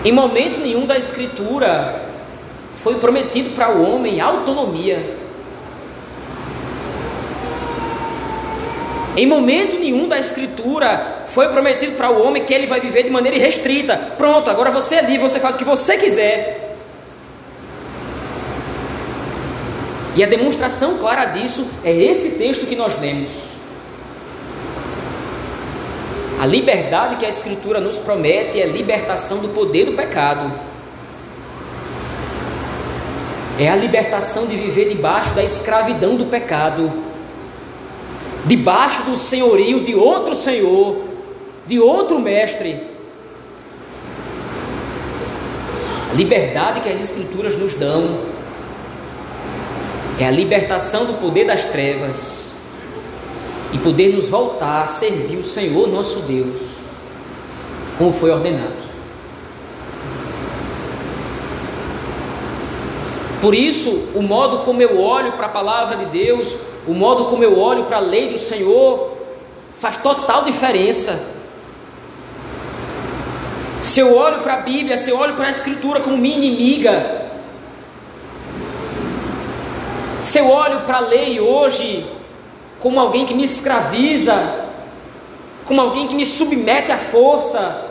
Em 0.06 0.12
momento 0.12 0.60
nenhum 0.60 0.86
da 0.86 0.98
Escritura 0.98 2.02
foi 2.82 2.96
prometido 2.96 3.50
para 3.52 3.72
o 3.72 3.82
homem 3.82 4.22
autonomia. 4.22 5.18
Em 9.18 9.26
momento 9.26 9.80
nenhum 9.80 10.08
da 10.08 10.20
Escritura 10.20 11.26
foi 11.28 11.50
prometido 11.50 11.94
para 11.94 12.12
o 12.12 12.24
homem 12.24 12.44
que 12.44 12.54
ele 12.54 12.68
vai 12.68 12.80
viver 12.80 13.04
de 13.04 13.10
maneira 13.10 13.36
irrestrita. 13.36 13.98
Pronto, 14.18 14.50
agora 14.50 14.70
você 14.70 14.96
é 14.96 15.02
livre, 15.02 15.28
você 15.28 15.40
faz 15.40 15.56
o 15.56 15.58
que 15.58 15.66
você 15.66 15.98
quiser. 15.98 16.57
E 20.18 20.24
a 20.24 20.26
demonstração 20.26 20.98
clara 20.98 21.26
disso 21.26 21.68
é 21.84 21.96
esse 21.96 22.32
texto 22.32 22.66
que 22.66 22.76
nós 22.76 23.00
lemos. 23.00 23.30
A 26.40 26.46
liberdade 26.48 27.18
que 27.18 27.26
a 27.26 27.30
Escritura 27.30 27.80
nos 27.80 28.00
promete 28.00 28.60
é 28.60 28.64
a 28.64 28.68
libertação 28.68 29.38
do 29.38 29.50
poder 29.50 29.86
do 29.86 29.94
pecado. 29.94 30.52
É 33.60 33.70
a 33.70 33.76
libertação 33.76 34.48
de 34.48 34.56
viver 34.56 34.90
debaixo 34.90 35.36
da 35.36 35.44
escravidão 35.44 36.16
do 36.16 36.26
pecado, 36.26 36.92
debaixo 38.46 39.04
do 39.04 39.16
senhorio 39.16 39.84
de 39.84 39.94
outro 39.94 40.34
senhor, 40.34 41.04
de 41.68 41.80
outro 41.80 42.18
mestre. 42.18 42.82
A 46.12 46.16
liberdade 46.16 46.82
que 46.82 46.90
as 46.90 47.00
Escrituras 47.00 47.56
nos 47.56 47.76
dão 47.76 48.37
é 50.20 50.26
a 50.26 50.32
libertação 50.32 51.06
do 51.06 51.14
poder 51.16 51.46
das 51.46 51.64
trevas 51.66 52.48
e 53.74 53.78
poder 53.78 54.14
nos 54.14 54.28
voltar 54.28 54.82
a 54.82 54.88
servir 54.88 55.38
o 55.38 55.44
Senhor 55.44 55.88
nosso 55.88 56.22
Deus, 56.22 56.60
como 57.98 58.12
foi 58.12 58.32
ordenado. 58.32 58.88
Por 63.42 63.54
isso, 63.54 64.10
o 64.16 64.22
modo 64.22 64.60
como 64.60 64.82
eu 64.82 65.00
olho 65.00 65.34
para 65.34 65.46
a 65.46 65.50
palavra 65.50 65.98
de 65.98 66.06
Deus, 66.06 66.58
o 66.88 66.94
modo 66.94 67.26
como 67.26 67.44
eu 67.44 67.60
olho 67.60 67.84
para 67.84 67.98
a 67.98 68.02
lei 68.02 68.30
do 68.30 68.40
Senhor, 68.40 69.12
faz 69.76 69.98
total 69.98 70.44
diferença. 70.44 71.20
Se 73.80 74.00
eu 74.00 74.16
olho 74.16 74.40
para 74.40 74.56
a 74.56 74.62
Bíblia, 74.62 74.98
se 74.98 75.12
eu 75.12 75.20
olho 75.20 75.36
para 75.36 75.48
a 75.48 75.52
Escritura 75.52 76.00
como 76.00 76.18
minha 76.18 76.38
inimiga, 76.38 77.27
se 80.28 80.40
eu 80.40 80.50
olho 80.50 80.82
para 80.82 80.98
a 80.98 81.02
lei 81.02 81.40
hoje 81.40 82.06
como 82.82 83.00
alguém 83.00 83.26
que 83.26 83.34
me 83.34 83.46
escraviza, 83.46 84.66
como 85.66 85.80
alguém 85.80 86.08
que 86.08 86.16
me 86.16 86.26
submete 86.26 86.92
à 86.92 86.98
força, 86.98 87.86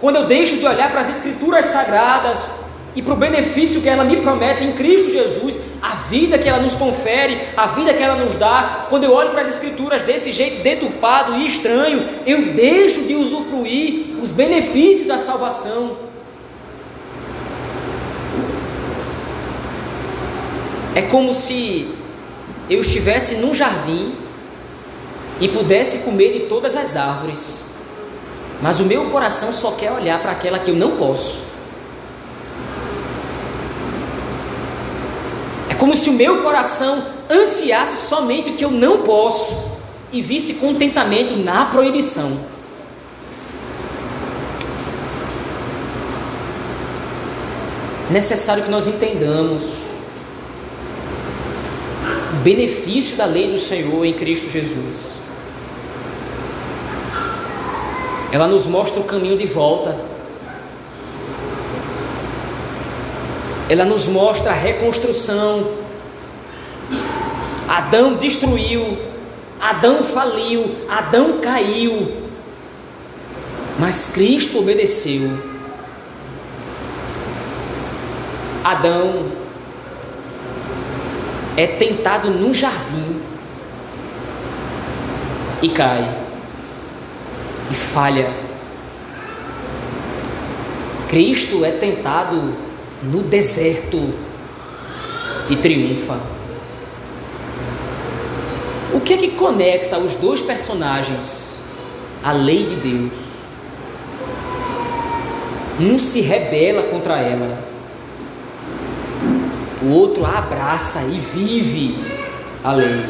quando 0.00 0.16
eu 0.16 0.26
deixo 0.26 0.56
de 0.56 0.66
olhar 0.66 0.90
para 0.90 1.02
as 1.02 1.10
Escrituras 1.10 1.66
sagradas 1.66 2.52
e 2.96 3.02
para 3.02 3.12
o 3.12 3.16
benefício 3.16 3.82
que 3.82 3.88
ela 3.88 4.02
me 4.02 4.16
promete 4.16 4.64
em 4.64 4.72
Cristo 4.72 5.10
Jesus, 5.10 5.58
a 5.82 5.94
vida 6.08 6.38
que 6.38 6.48
ela 6.48 6.58
nos 6.58 6.74
confere, 6.74 7.38
a 7.54 7.66
vida 7.66 7.92
que 7.92 8.02
ela 8.02 8.16
nos 8.16 8.34
dá, 8.34 8.86
quando 8.88 9.04
eu 9.04 9.12
olho 9.12 9.30
para 9.30 9.42
as 9.42 9.48
Escrituras 9.48 10.02
desse 10.02 10.32
jeito 10.32 10.62
deturpado 10.62 11.34
e 11.34 11.46
estranho, 11.46 12.08
eu 12.26 12.54
deixo 12.54 13.02
de 13.02 13.14
usufruir 13.14 14.16
os 14.22 14.32
benefícios 14.32 15.06
da 15.06 15.18
salvação. 15.18 16.07
É 20.98 21.02
como 21.02 21.32
se 21.32 21.88
eu 22.68 22.80
estivesse 22.80 23.36
num 23.36 23.54
jardim 23.54 24.16
e 25.40 25.46
pudesse 25.46 25.98
comer 25.98 26.32
de 26.32 26.40
todas 26.48 26.74
as 26.74 26.96
árvores, 26.96 27.64
mas 28.60 28.80
o 28.80 28.84
meu 28.84 29.04
coração 29.04 29.52
só 29.52 29.70
quer 29.70 29.92
olhar 29.92 30.20
para 30.20 30.32
aquela 30.32 30.58
que 30.58 30.72
eu 30.72 30.74
não 30.74 30.96
posso. 30.96 31.44
É 35.70 35.74
como 35.74 35.94
se 35.94 36.10
o 36.10 36.14
meu 36.14 36.42
coração 36.42 37.06
ansiasse 37.30 38.08
somente 38.08 38.50
o 38.50 38.54
que 38.54 38.64
eu 38.64 38.72
não 38.72 39.02
posso 39.02 39.56
e 40.12 40.20
visse 40.20 40.54
contentamento 40.54 41.36
na 41.36 41.66
proibição. 41.66 42.40
Necessário 48.10 48.64
que 48.64 48.70
nós 48.70 48.88
entendamos 48.88 49.87
benefício 52.48 53.14
da 53.14 53.26
lei 53.26 53.52
do 53.52 53.58
Senhor 53.58 54.06
em 54.06 54.14
Cristo 54.14 54.48
Jesus. 54.50 55.12
Ela 58.32 58.48
nos 58.48 58.64
mostra 58.64 59.00
o 59.00 59.04
caminho 59.04 59.36
de 59.36 59.44
volta. 59.44 59.94
Ela 63.68 63.84
nos 63.84 64.06
mostra 64.06 64.52
a 64.52 64.54
reconstrução. 64.54 65.72
Adão 67.68 68.14
destruiu, 68.14 68.96
Adão 69.60 70.02
faliu, 70.02 70.74
Adão 70.88 71.40
caiu, 71.42 72.10
mas 73.78 74.06
Cristo 74.06 74.60
obedeceu. 74.60 75.38
Adão 78.64 79.37
é 81.58 81.66
tentado 81.66 82.30
no 82.30 82.54
jardim 82.54 83.20
e 85.60 85.68
cai 85.68 86.08
e 87.68 87.74
falha. 87.74 88.30
Cristo 91.08 91.64
é 91.64 91.72
tentado 91.72 92.54
no 93.02 93.24
deserto 93.24 94.14
e 95.50 95.56
triunfa. 95.56 96.20
O 98.94 99.00
que 99.00 99.14
é 99.14 99.16
que 99.16 99.30
conecta 99.32 99.98
os 99.98 100.14
dois 100.14 100.40
personagens? 100.40 101.58
A 102.22 102.30
lei 102.30 102.66
de 102.66 102.76
Deus. 102.76 103.18
Um 105.80 105.98
se 105.98 106.20
rebela 106.20 106.84
contra 106.84 107.18
ela, 107.18 107.67
o 109.82 109.90
outro 109.90 110.24
abraça 110.24 111.00
e 111.02 111.20
vive 111.20 112.04
a 112.64 112.72
lei. 112.72 113.04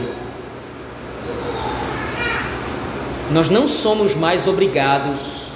Nós 3.30 3.50
não 3.50 3.68
somos 3.68 4.14
mais 4.14 4.46
obrigados 4.46 5.48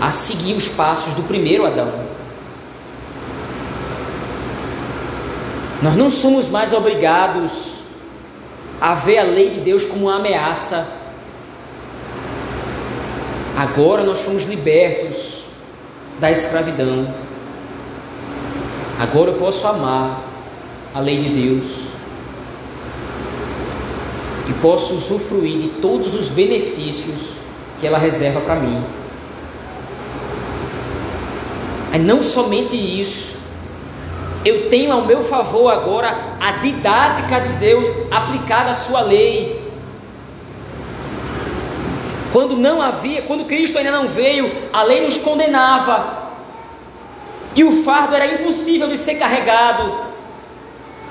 a 0.00 0.10
seguir 0.10 0.54
os 0.54 0.68
passos 0.68 1.14
do 1.14 1.22
primeiro 1.22 1.66
Adão. 1.66 1.92
Nós 5.82 5.96
não 5.96 6.10
somos 6.10 6.48
mais 6.48 6.72
obrigados 6.72 7.78
a 8.80 8.94
ver 8.94 9.18
a 9.18 9.24
lei 9.24 9.50
de 9.50 9.60
Deus 9.60 9.84
como 9.84 10.06
uma 10.06 10.16
ameaça. 10.16 10.86
Agora 13.56 14.04
nós 14.04 14.20
fomos 14.20 14.44
libertos 14.44 15.44
da 16.20 16.30
escravidão. 16.30 17.12
Agora 18.98 19.30
eu 19.30 19.34
posso 19.34 19.64
amar 19.64 20.20
a 20.92 20.98
lei 20.98 21.18
de 21.18 21.28
Deus 21.28 21.88
e 24.48 24.52
posso 24.54 24.94
usufruir 24.94 25.58
de 25.58 25.68
todos 25.80 26.14
os 26.14 26.28
benefícios 26.28 27.38
que 27.78 27.86
ela 27.86 27.96
reserva 27.96 28.40
para 28.40 28.56
mim. 28.56 28.82
Mas 31.92 32.02
não 32.02 32.22
somente 32.22 32.76
isso, 32.76 33.36
eu 34.44 34.68
tenho 34.68 34.92
ao 34.92 35.04
meu 35.04 35.22
favor 35.22 35.70
agora 35.70 36.16
a 36.40 36.52
didática 36.52 37.40
de 37.40 37.52
Deus 37.54 37.86
aplicada 38.10 38.70
à 38.70 38.74
sua 38.74 39.00
lei. 39.02 39.64
Quando 42.32 42.56
não 42.56 42.82
havia, 42.82 43.22
quando 43.22 43.44
Cristo 43.46 43.78
ainda 43.78 43.92
não 43.92 44.08
veio, 44.08 44.50
a 44.72 44.82
lei 44.82 45.02
nos 45.02 45.18
condenava. 45.18 46.27
E 47.58 47.64
o 47.64 47.72
fardo 47.82 48.14
era 48.14 48.34
impossível 48.34 48.86
de 48.86 48.96
ser 48.96 49.16
carregado. 49.16 49.92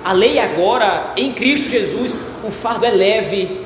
A 0.01 0.13
lei 0.13 0.39
agora, 0.39 1.11
em 1.17 1.33
Cristo 1.33 1.67
Jesus, 1.67 2.17
o 2.41 2.49
fardo 2.49 2.85
é 2.85 2.89
leve. 2.89 3.65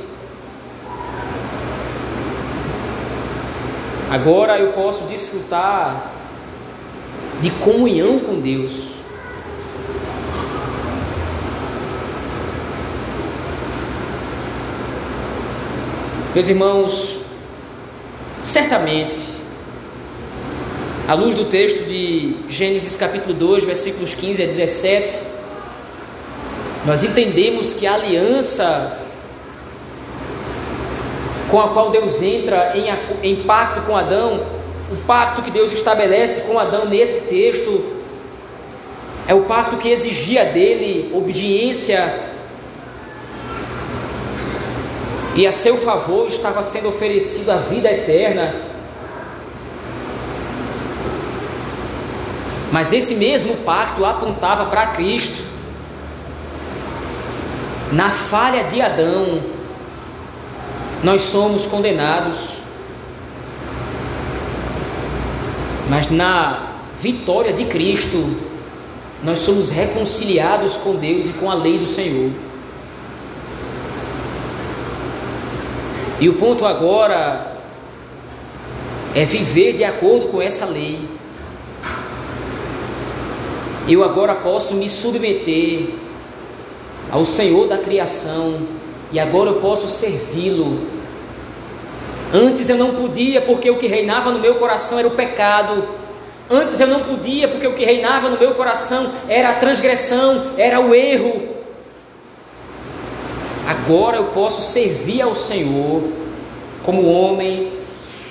Agora 4.10 4.58
eu 4.58 4.74
posso 4.74 5.04
desfrutar 5.04 6.12
de 7.40 7.52
comunhão 7.52 8.18
com 8.18 8.40
Deus. 8.40 8.96
Meus 16.34 16.50
irmãos, 16.50 17.20
certamente, 18.44 19.31
à 21.08 21.14
luz 21.14 21.34
do 21.34 21.46
texto 21.46 21.86
de 21.86 22.36
Gênesis 22.48 22.96
capítulo 22.96 23.34
2, 23.34 23.64
versículos 23.64 24.14
15 24.14 24.44
a 24.44 24.46
17, 24.46 25.22
nós 26.86 27.04
entendemos 27.04 27.74
que 27.74 27.86
a 27.86 27.94
aliança 27.96 29.00
com 31.50 31.60
a 31.60 31.70
qual 31.70 31.90
Deus 31.92 32.22
entra 32.22 32.74
em, 32.76 33.30
em 33.30 33.44
pacto 33.44 33.82
com 33.82 33.96
Adão, 33.96 34.42
o 34.92 34.96
pacto 35.06 35.42
que 35.42 35.52
Deus 35.52 35.74
estabelece 35.74 36.42
com 36.42 36.58
Adão 36.58 36.86
nesse 36.86 37.22
texto, 37.22 37.84
é 39.28 39.34
o 39.34 39.42
pacto 39.42 39.78
que 39.78 39.90
exigia 39.90 40.46
dele 40.46 41.12
obediência 41.14 42.32
e 45.36 45.48
a 45.48 45.52
seu 45.52 45.78
favor 45.78 46.28
estava 46.28 46.62
sendo 46.62 46.90
oferecido 46.90 47.50
a 47.52 47.58
vida 47.58 47.90
eterna. 47.90 48.71
Mas 52.72 52.94
esse 52.94 53.16
mesmo 53.16 53.58
pacto 53.58 54.06
apontava 54.06 54.66
para 54.66 54.88
Cristo. 54.88 55.50
Na 57.92 58.10
falha 58.10 58.64
de 58.64 58.82
Adão, 58.82 59.42
nós 61.04 61.22
somos 61.24 61.66
condenados, 61.66 62.38
mas 65.90 66.10
na 66.10 66.70
vitória 67.00 67.52
de 67.52 67.66
Cristo, 67.66 68.38
nós 69.22 69.40
somos 69.40 69.70
reconciliados 69.70 70.78
com 70.78 70.96
Deus 70.96 71.26
e 71.26 71.30
com 71.30 71.52
a 71.52 71.56
lei 71.56 71.78
do 71.78 71.86
Senhor. 71.86 72.32
E 76.20 76.30
o 76.30 76.34
ponto 76.34 76.66
agora 76.66 77.58
é 79.14 79.26
viver 79.26 79.74
de 79.74 79.84
acordo 79.84 80.28
com 80.28 80.42
essa 80.42 80.66
lei. 80.66 81.00
Eu 83.88 84.04
agora 84.04 84.36
posso 84.36 84.76
me 84.76 84.88
submeter 84.88 85.90
ao 87.12 87.26
Senhor 87.26 87.68
da 87.68 87.78
criação 87.78 88.60
e 89.12 89.20
agora 89.20 89.50
eu 89.50 89.56
posso 89.56 89.88
servi-lo. 89.88 90.80
Antes 92.34 92.70
eu 92.70 92.78
não 92.78 92.94
podia 92.94 93.42
porque 93.42 93.70
o 93.70 93.78
que 93.78 93.88
reinava 93.88 94.32
no 94.32 94.40
meu 94.40 94.56
coração 94.56 95.00
era 95.00 95.08
o 95.08 95.12
pecado. 95.12 95.84
Antes 96.50 96.80
eu 96.80 96.88
não 96.88 97.02
podia 97.02 97.48
porque 97.48 97.68
o 97.68 97.74
que 97.74 97.84
reinava 97.84 98.30
no 98.30 98.38
meu 98.38 98.54
coração 98.54 99.12
era 99.28 99.50
a 99.50 99.56
transgressão, 99.56 100.52
era 100.58 100.80
o 100.80 100.94
erro. 100.94 101.50
Agora 103.68 104.18
eu 104.18 104.26
posso 104.26 104.62
servir 104.62 105.22
ao 105.22 105.36
Senhor 105.36 106.04
como 106.84 107.12
homem, 107.12 107.72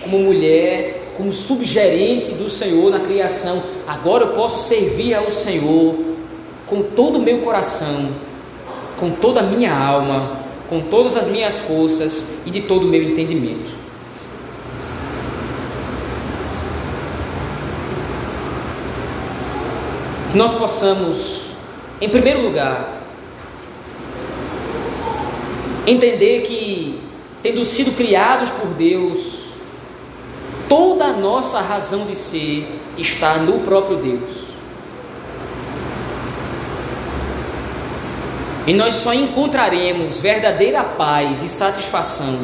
como 0.03 0.19
mulher, 0.19 1.00
como 1.21 1.33
subgerente 1.33 2.33
do 2.33 2.49
Senhor 2.49 2.91
na 2.91 3.01
criação. 3.01 3.63
Agora 3.87 4.25
eu 4.25 4.29
posso 4.29 4.67
servir 4.67 5.15
ao 5.15 5.31
Senhor 5.31 5.95
com 6.67 6.83
todo 6.83 7.19
o 7.19 7.23
meu 7.23 7.41
coração 7.41 8.09
com 9.01 9.11
toda 9.11 9.41
a 9.41 9.43
minha 9.43 9.75
alma, 9.75 10.39
com 10.69 10.83
todas 10.83 11.17
as 11.17 11.27
minhas 11.27 11.59
forças 11.59 12.27
e 12.45 12.51
de 12.51 12.61
todo 12.61 12.85
o 12.85 12.89
meu 12.89 13.03
entendimento. 13.03 13.81
Que 20.31 20.39
nós 20.39 20.55
possamos, 20.55 21.47
em 22.01 22.09
primeiro 22.11 22.43
lugar, 22.43 23.01
entender 25.87 26.43
que, 26.43 27.01
tendo 27.43 27.65
sido 27.65 27.97
criados 27.97 28.51
por 28.51 28.69
Deus, 28.75 29.40
toda 30.71 31.07
a 31.07 31.13
nossa 31.13 31.61
razão 31.61 32.07
de 32.07 32.15
ser 32.15 32.65
está 32.97 33.39
no 33.39 33.59
próprio 33.59 33.97
Deus. 33.97 34.45
E 38.69 38.73
nós 38.73 38.95
só 38.95 39.13
encontraremos 39.13 40.21
verdadeira 40.21 40.85
paz 40.85 41.43
e 41.43 41.49
satisfação 41.49 42.39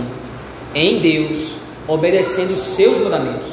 em 0.75 0.99
Deus, 0.99 1.55
obedecendo 1.87 2.55
os 2.55 2.65
seus 2.65 2.99
mandamentos. 2.99 3.49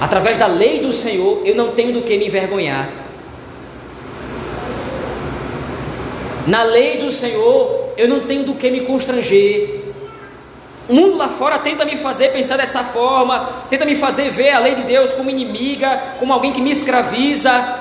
Através 0.00 0.38
da 0.38 0.46
lei 0.46 0.80
do 0.80 0.90
Senhor, 0.90 1.42
eu 1.44 1.54
não 1.54 1.72
tenho 1.72 1.92
do 1.92 2.00
que 2.00 2.16
me 2.16 2.28
envergonhar. 2.28 2.90
Na 6.46 6.62
lei 6.62 6.96
do 6.96 7.12
Senhor, 7.12 7.92
eu 7.98 8.08
não 8.08 8.20
tenho 8.20 8.44
do 8.44 8.54
que 8.54 8.70
me 8.70 8.80
constranger. 8.80 9.79
O 10.90 10.92
mundo 10.92 11.16
lá 11.16 11.28
fora 11.28 11.56
tenta 11.60 11.84
me 11.84 11.96
fazer 11.96 12.32
pensar 12.32 12.56
dessa 12.56 12.82
forma, 12.82 13.48
tenta 13.68 13.84
me 13.84 13.94
fazer 13.94 14.28
ver 14.30 14.50
a 14.50 14.58
lei 14.58 14.74
de 14.74 14.82
Deus 14.82 15.14
como 15.14 15.30
inimiga, 15.30 16.16
como 16.18 16.32
alguém 16.32 16.52
que 16.52 16.60
me 16.60 16.72
escraviza. 16.72 17.78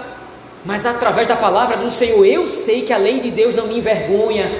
Mas 0.64 0.86
através 0.86 1.28
da 1.28 1.36
palavra 1.36 1.76
do 1.76 1.90
Senhor, 1.90 2.24
eu 2.24 2.46
sei 2.46 2.84
que 2.84 2.94
a 2.94 2.98
lei 2.98 3.20
de 3.20 3.32
Deus 3.32 3.56
não 3.56 3.66
me 3.66 3.80
envergonha. 3.80 4.52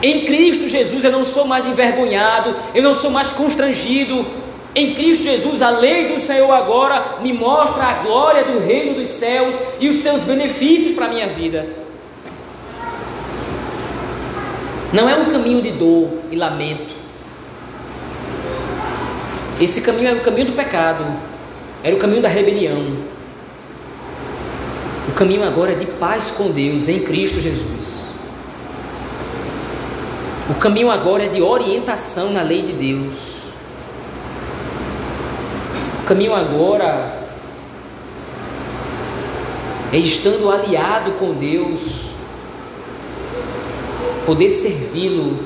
Em 0.00 0.24
Cristo 0.24 0.68
Jesus 0.68 1.02
eu 1.02 1.10
não 1.10 1.24
sou 1.24 1.44
mais 1.44 1.66
envergonhado, 1.66 2.54
eu 2.72 2.84
não 2.84 2.94
sou 2.94 3.10
mais 3.10 3.30
constrangido. 3.30 4.24
Em 4.72 4.94
Cristo 4.94 5.24
Jesus, 5.24 5.60
a 5.60 5.70
lei 5.70 6.04
do 6.06 6.20
Senhor 6.20 6.52
agora 6.52 7.16
me 7.20 7.32
mostra 7.32 7.82
a 7.82 7.94
glória 7.94 8.44
do 8.44 8.60
reino 8.60 8.94
dos 8.94 9.08
céus 9.08 9.56
e 9.80 9.88
os 9.88 10.02
seus 10.02 10.22
benefícios 10.22 10.94
para 10.94 11.06
a 11.06 11.08
minha 11.08 11.26
vida. 11.26 11.81
Não 14.92 15.08
é 15.08 15.16
um 15.16 15.30
caminho 15.30 15.62
de 15.62 15.70
dor 15.70 16.10
e 16.30 16.36
lamento. 16.36 16.94
Esse 19.60 19.80
caminho 19.80 20.08
era 20.08 20.18
o 20.18 20.22
caminho 20.22 20.48
do 20.48 20.52
pecado, 20.52 21.04
era 21.82 21.94
o 21.94 21.98
caminho 21.98 22.20
da 22.20 22.28
rebelião. 22.28 22.98
O 25.08 25.12
caminho 25.12 25.44
agora 25.44 25.72
é 25.72 25.74
de 25.74 25.86
paz 25.86 26.30
com 26.30 26.50
Deus 26.50 26.88
em 26.88 27.00
Cristo 27.00 27.40
Jesus. 27.40 28.02
O 30.50 30.54
caminho 30.54 30.90
agora 30.90 31.24
é 31.24 31.28
de 31.28 31.40
orientação 31.40 32.30
na 32.30 32.42
lei 32.42 32.62
de 32.62 32.72
Deus. 32.72 33.38
O 36.02 36.04
caminho 36.04 36.34
agora 36.34 37.22
é 39.92 39.96
estando 39.96 40.50
aliado 40.50 41.12
com 41.12 41.32
Deus, 41.32 42.11
poder 44.24 44.48
servi-lo 44.48 45.38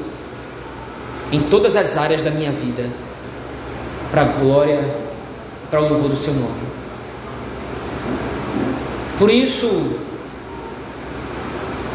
em 1.33 1.43
todas 1.43 1.77
as 1.77 1.97
áreas 1.97 2.22
da 2.22 2.31
minha 2.31 2.53
vida, 2.53 2.89
para 4.11 4.22
a 4.22 4.24
glória, 4.24 4.81
para 5.70 5.81
o 5.81 5.89
louvor 5.89 6.09
do 6.09 6.16
seu 6.16 6.33
nome. 6.33 6.66
Por 9.18 9.31
isso, 9.31 9.68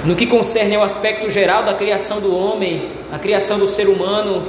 no 0.04 0.16
que 0.16 0.26
concerne 0.26 0.76
ao 0.76 0.84
aspecto 0.84 1.30
geral 1.30 1.64
da 1.64 1.74
criação 1.74 2.20
do 2.20 2.36
homem, 2.36 2.90
a 3.12 3.20
criação 3.20 3.60
do 3.60 3.68
ser 3.68 3.88
humano, 3.88 4.44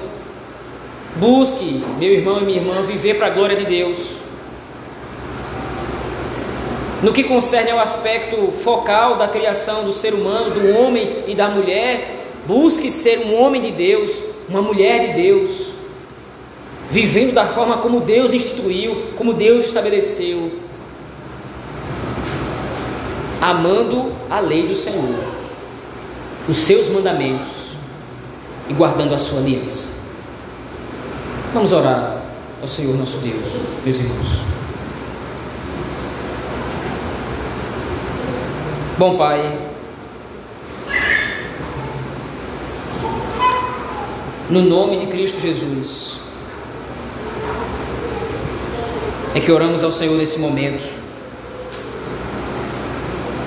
Busque, 1.17 1.85
meu 1.99 2.11
irmão 2.11 2.41
e 2.41 2.45
minha 2.45 2.59
irmã, 2.59 2.83
viver 2.83 3.15
para 3.15 3.27
a 3.27 3.31
glória 3.31 3.55
de 3.55 3.67
Deus. 3.67 4.17
No 7.03 7.13
que 7.13 7.25
concerne 7.25 7.71
ao 7.71 7.79
aspecto 7.79 8.51
focal 8.53 9.17
da 9.17 9.29
criação 9.29 9.85
do 9.85 9.93
ser 9.93 10.15
humano, 10.15 10.51
do 10.51 10.79
homem 10.79 11.25
e 11.27 11.35
da 11.35 11.49
mulher, 11.49 12.22
busque 12.47 12.91
ser 12.91 13.21
um 13.21 13.41
homem 13.41 13.61
de 13.61 13.73
Deus, 13.73 14.11
uma 14.49 14.63
mulher 14.63 15.09
de 15.09 15.23
Deus, 15.23 15.69
vivendo 16.91 17.33
da 17.33 17.47
forma 17.47 17.79
como 17.79 18.01
Deus 18.01 18.33
instituiu, 18.33 19.13
como 19.17 19.33
Deus 19.33 19.65
estabeleceu, 19.65 20.53
amando 23.41 24.13
a 24.29 24.41
lei 24.41 24.67
do 24.67 24.75
Senhor, 24.75 25.15
os 26.49 26.59
seus 26.59 26.89
mandamentos 26.89 27.73
e 28.69 28.73
guardando 28.73 29.15
a 29.15 29.19
sua 29.19 29.39
aliança. 29.39 30.03
Vamos 31.53 31.73
orar 31.73 32.23
ao 32.61 32.69
Senhor 32.69 32.97
nosso 32.97 33.19
Deus, 33.19 33.43
meus 33.85 33.97
irmãos. 33.97 34.53
Bom 38.99 39.17
Pai, 39.17 39.72
no 44.53 44.61
nome 44.61 44.99
de 44.99 45.07
Cristo 45.07 45.41
Jesus, 45.41 46.19
é 49.35 49.41
que 49.41 49.51
oramos 49.51 49.83
ao 49.83 49.91
Senhor 49.91 50.15
nesse 50.19 50.39
momento, 50.39 50.85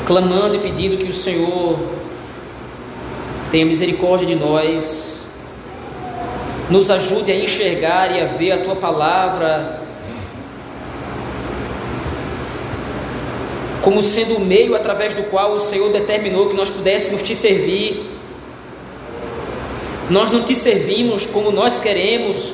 clamando 0.07 0.55
e 0.55 0.59
pedindo 0.59 0.97
que 0.97 1.05
o 1.05 1.13
Senhor 1.13 1.77
tenha 3.51 3.67
misericórdia 3.67 4.25
de 4.25 4.33
nós 4.33 5.13
nos 6.71 6.89
ajude 6.89 7.31
a 7.31 7.35
enxergar 7.35 8.15
e 8.15 8.19
a 8.19 8.25
ver 8.25 8.53
a 8.53 8.57
tua 8.57 8.75
palavra 8.75 9.81
como 13.83 14.01
sendo 14.01 14.37
o 14.37 14.39
meio 14.39 14.75
através 14.75 15.13
do 15.13 15.21
qual 15.25 15.51
o 15.51 15.59
Senhor 15.59 15.91
determinou 15.91 16.49
que 16.49 16.55
nós 16.55 16.71
pudéssemos 16.71 17.21
te 17.21 17.35
servir. 17.35 18.14
Nós 20.09 20.29
não 20.29 20.43
te 20.43 20.53
servimos 20.53 21.25
como 21.25 21.51
nós 21.51 21.79
queremos, 21.79 22.53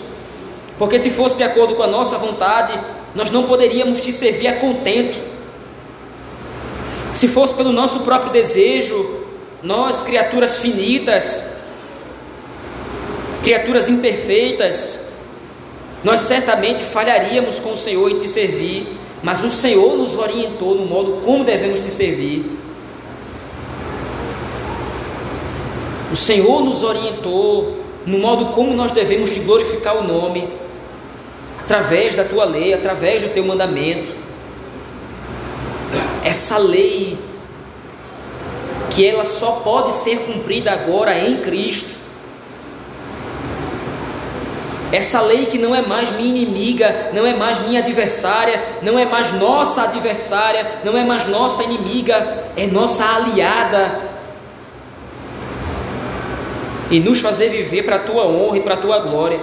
porque 0.78 0.98
se 0.98 1.10
fosse 1.10 1.36
de 1.36 1.44
acordo 1.44 1.76
com 1.76 1.84
a 1.84 1.88
nossa 1.88 2.18
vontade, 2.18 2.80
nós 3.14 3.30
não 3.30 3.44
poderíamos 3.44 4.02
te 4.02 4.14
servir 4.14 4.48
a 4.48 4.56
contento. 4.56 5.22
Se 7.14 7.28
fosse 7.28 7.54
pelo 7.54 7.74
nosso 7.74 8.00
próprio 8.02 8.32
desejo, 8.32 9.26
nós, 9.62 10.02
criaturas 10.02 10.58
finitas, 10.58 11.44
criaturas 13.44 13.90
imperfeitas, 13.90 15.00
nós 16.04 16.22
certamente 16.22 16.84
falharíamos 16.84 17.60
com 17.60 17.74
o 17.74 17.78
Senhor 17.78 18.10
em 18.10 18.18
te 18.18 18.28
servir, 18.28 18.88
mas 19.22 19.44
o 19.44 19.52
Senhor 19.52 19.96
nos 19.96 20.18
orientou 20.18 20.74
no 20.74 20.86
modo 20.86 21.22
como 21.24 21.44
devemos 21.44 21.80
te 21.80 21.92
servir. 21.92 22.61
O 26.12 26.16
Senhor 26.16 26.62
nos 26.62 26.84
orientou 26.84 27.78
no 28.06 28.18
modo 28.18 28.48
como 28.48 28.74
nós 28.74 28.92
devemos 28.92 29.32
te 29.32 29.40
glorificar 29.40 29.96
o 29.96 30.04
nome, 30.04 30.48
através 31.60 32.16
da 32.16 32.26
tua 32.26 32.44
lei, 32.44 32.74
através 32.74 33.24
do 33.24 33.30
teu 33.30 33.46
mandamento. 33.46 34.12
Essa 36.24 36.58
lei 36.58 37.18
que 38.90 39.06
ela 39.06 39.24
só 39.24 39.62
pode 39.64 39.94
ser 39.94 40.20
cumprida 40.20 40.72
agora 40.72 41.18
em 41.18 41.38
Cristo. 41.38 42.02
Essa 44.92 45.22
lei 45.22 45.46
que 45.46 45.58
não 45.58 45.74
é 45.74 45.82
mais 45.82 46.12
minha 46.12 46.28
inimiga, 46.28 47.12
não 47.14 47.26
é 47.26 47.34
mais 47.34 47.58
minha 47.60 47.80
adversária, 47.80 48.62
não 48.82 49.00
é 49.00 49.06
mais 49.06 49.32
nossa 49.32 49.84
adversária, 49.84 50.82
não 50.84 50.98
é 50.98 51.06
mais 51.06 51.26
nossa 51.28 51.64
inimiga, 51.64 52.50
é 52.58 52.68
nossa 52.68 53.06
aliada. 53.06 54.11
E 56.92 57.00
nos 57.00 57.20
fazer 57.20 57.50
viver 57.50 57.84
para 57.84 57.96
a 57.96 58.00
tua 58.00 58.28
honra 58.28 58.58
e 58.58 58.62
para 58.62 58.76
a 58.76 58.78
tua 58.78 59.00
glória. 59.00 59.40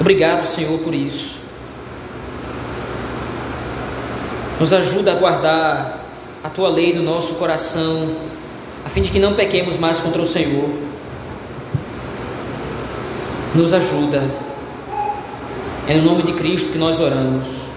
Obrigado, 0.00 0.44
Senhor, 0.44 0.78
por 0.78 0.94
isso. 0.94 1.36
Nos 4.58 4.72
ajuda 4.72 5.12
a 5.12 5.14
guardar 5.14 6.04
a 6.42 6.48
tua 6.48 6.68
lei 6.68 6.94
no 6.94 7.02
nosso 7.02 7.34
coração 7.34 8.16
a 8.88 8.90
fim 8.90 9.02
de 9.02 9.10
que 9.10 9.18
não 9.18 9.34
pequemos 9.34 9.76
mais 9.76 10.00
contra 10.00 10.22
o 10.22 10.24
Senhor. 10.24 10.70
Nos 13.54 13.74
ajuda. 13.74 14.22
É 15.86 15.94
no 15.94 16.04
nome 16.04 16.22
de 16.22 16.32
Cristo 16.32 16.72
que 16.72 16.78
nós 16.78 16.98
oramos, 16.98 17.68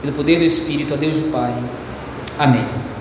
pelo 0.00 0.12
poder 0.12 0.40
do 0.40 0.44
Espírito, 0.44 0.92
a 0.92 0.96
Deus 0.96 1.20
o 1.20 1.30
Pai. 1.30 1.54
Amém. 2.38 2.95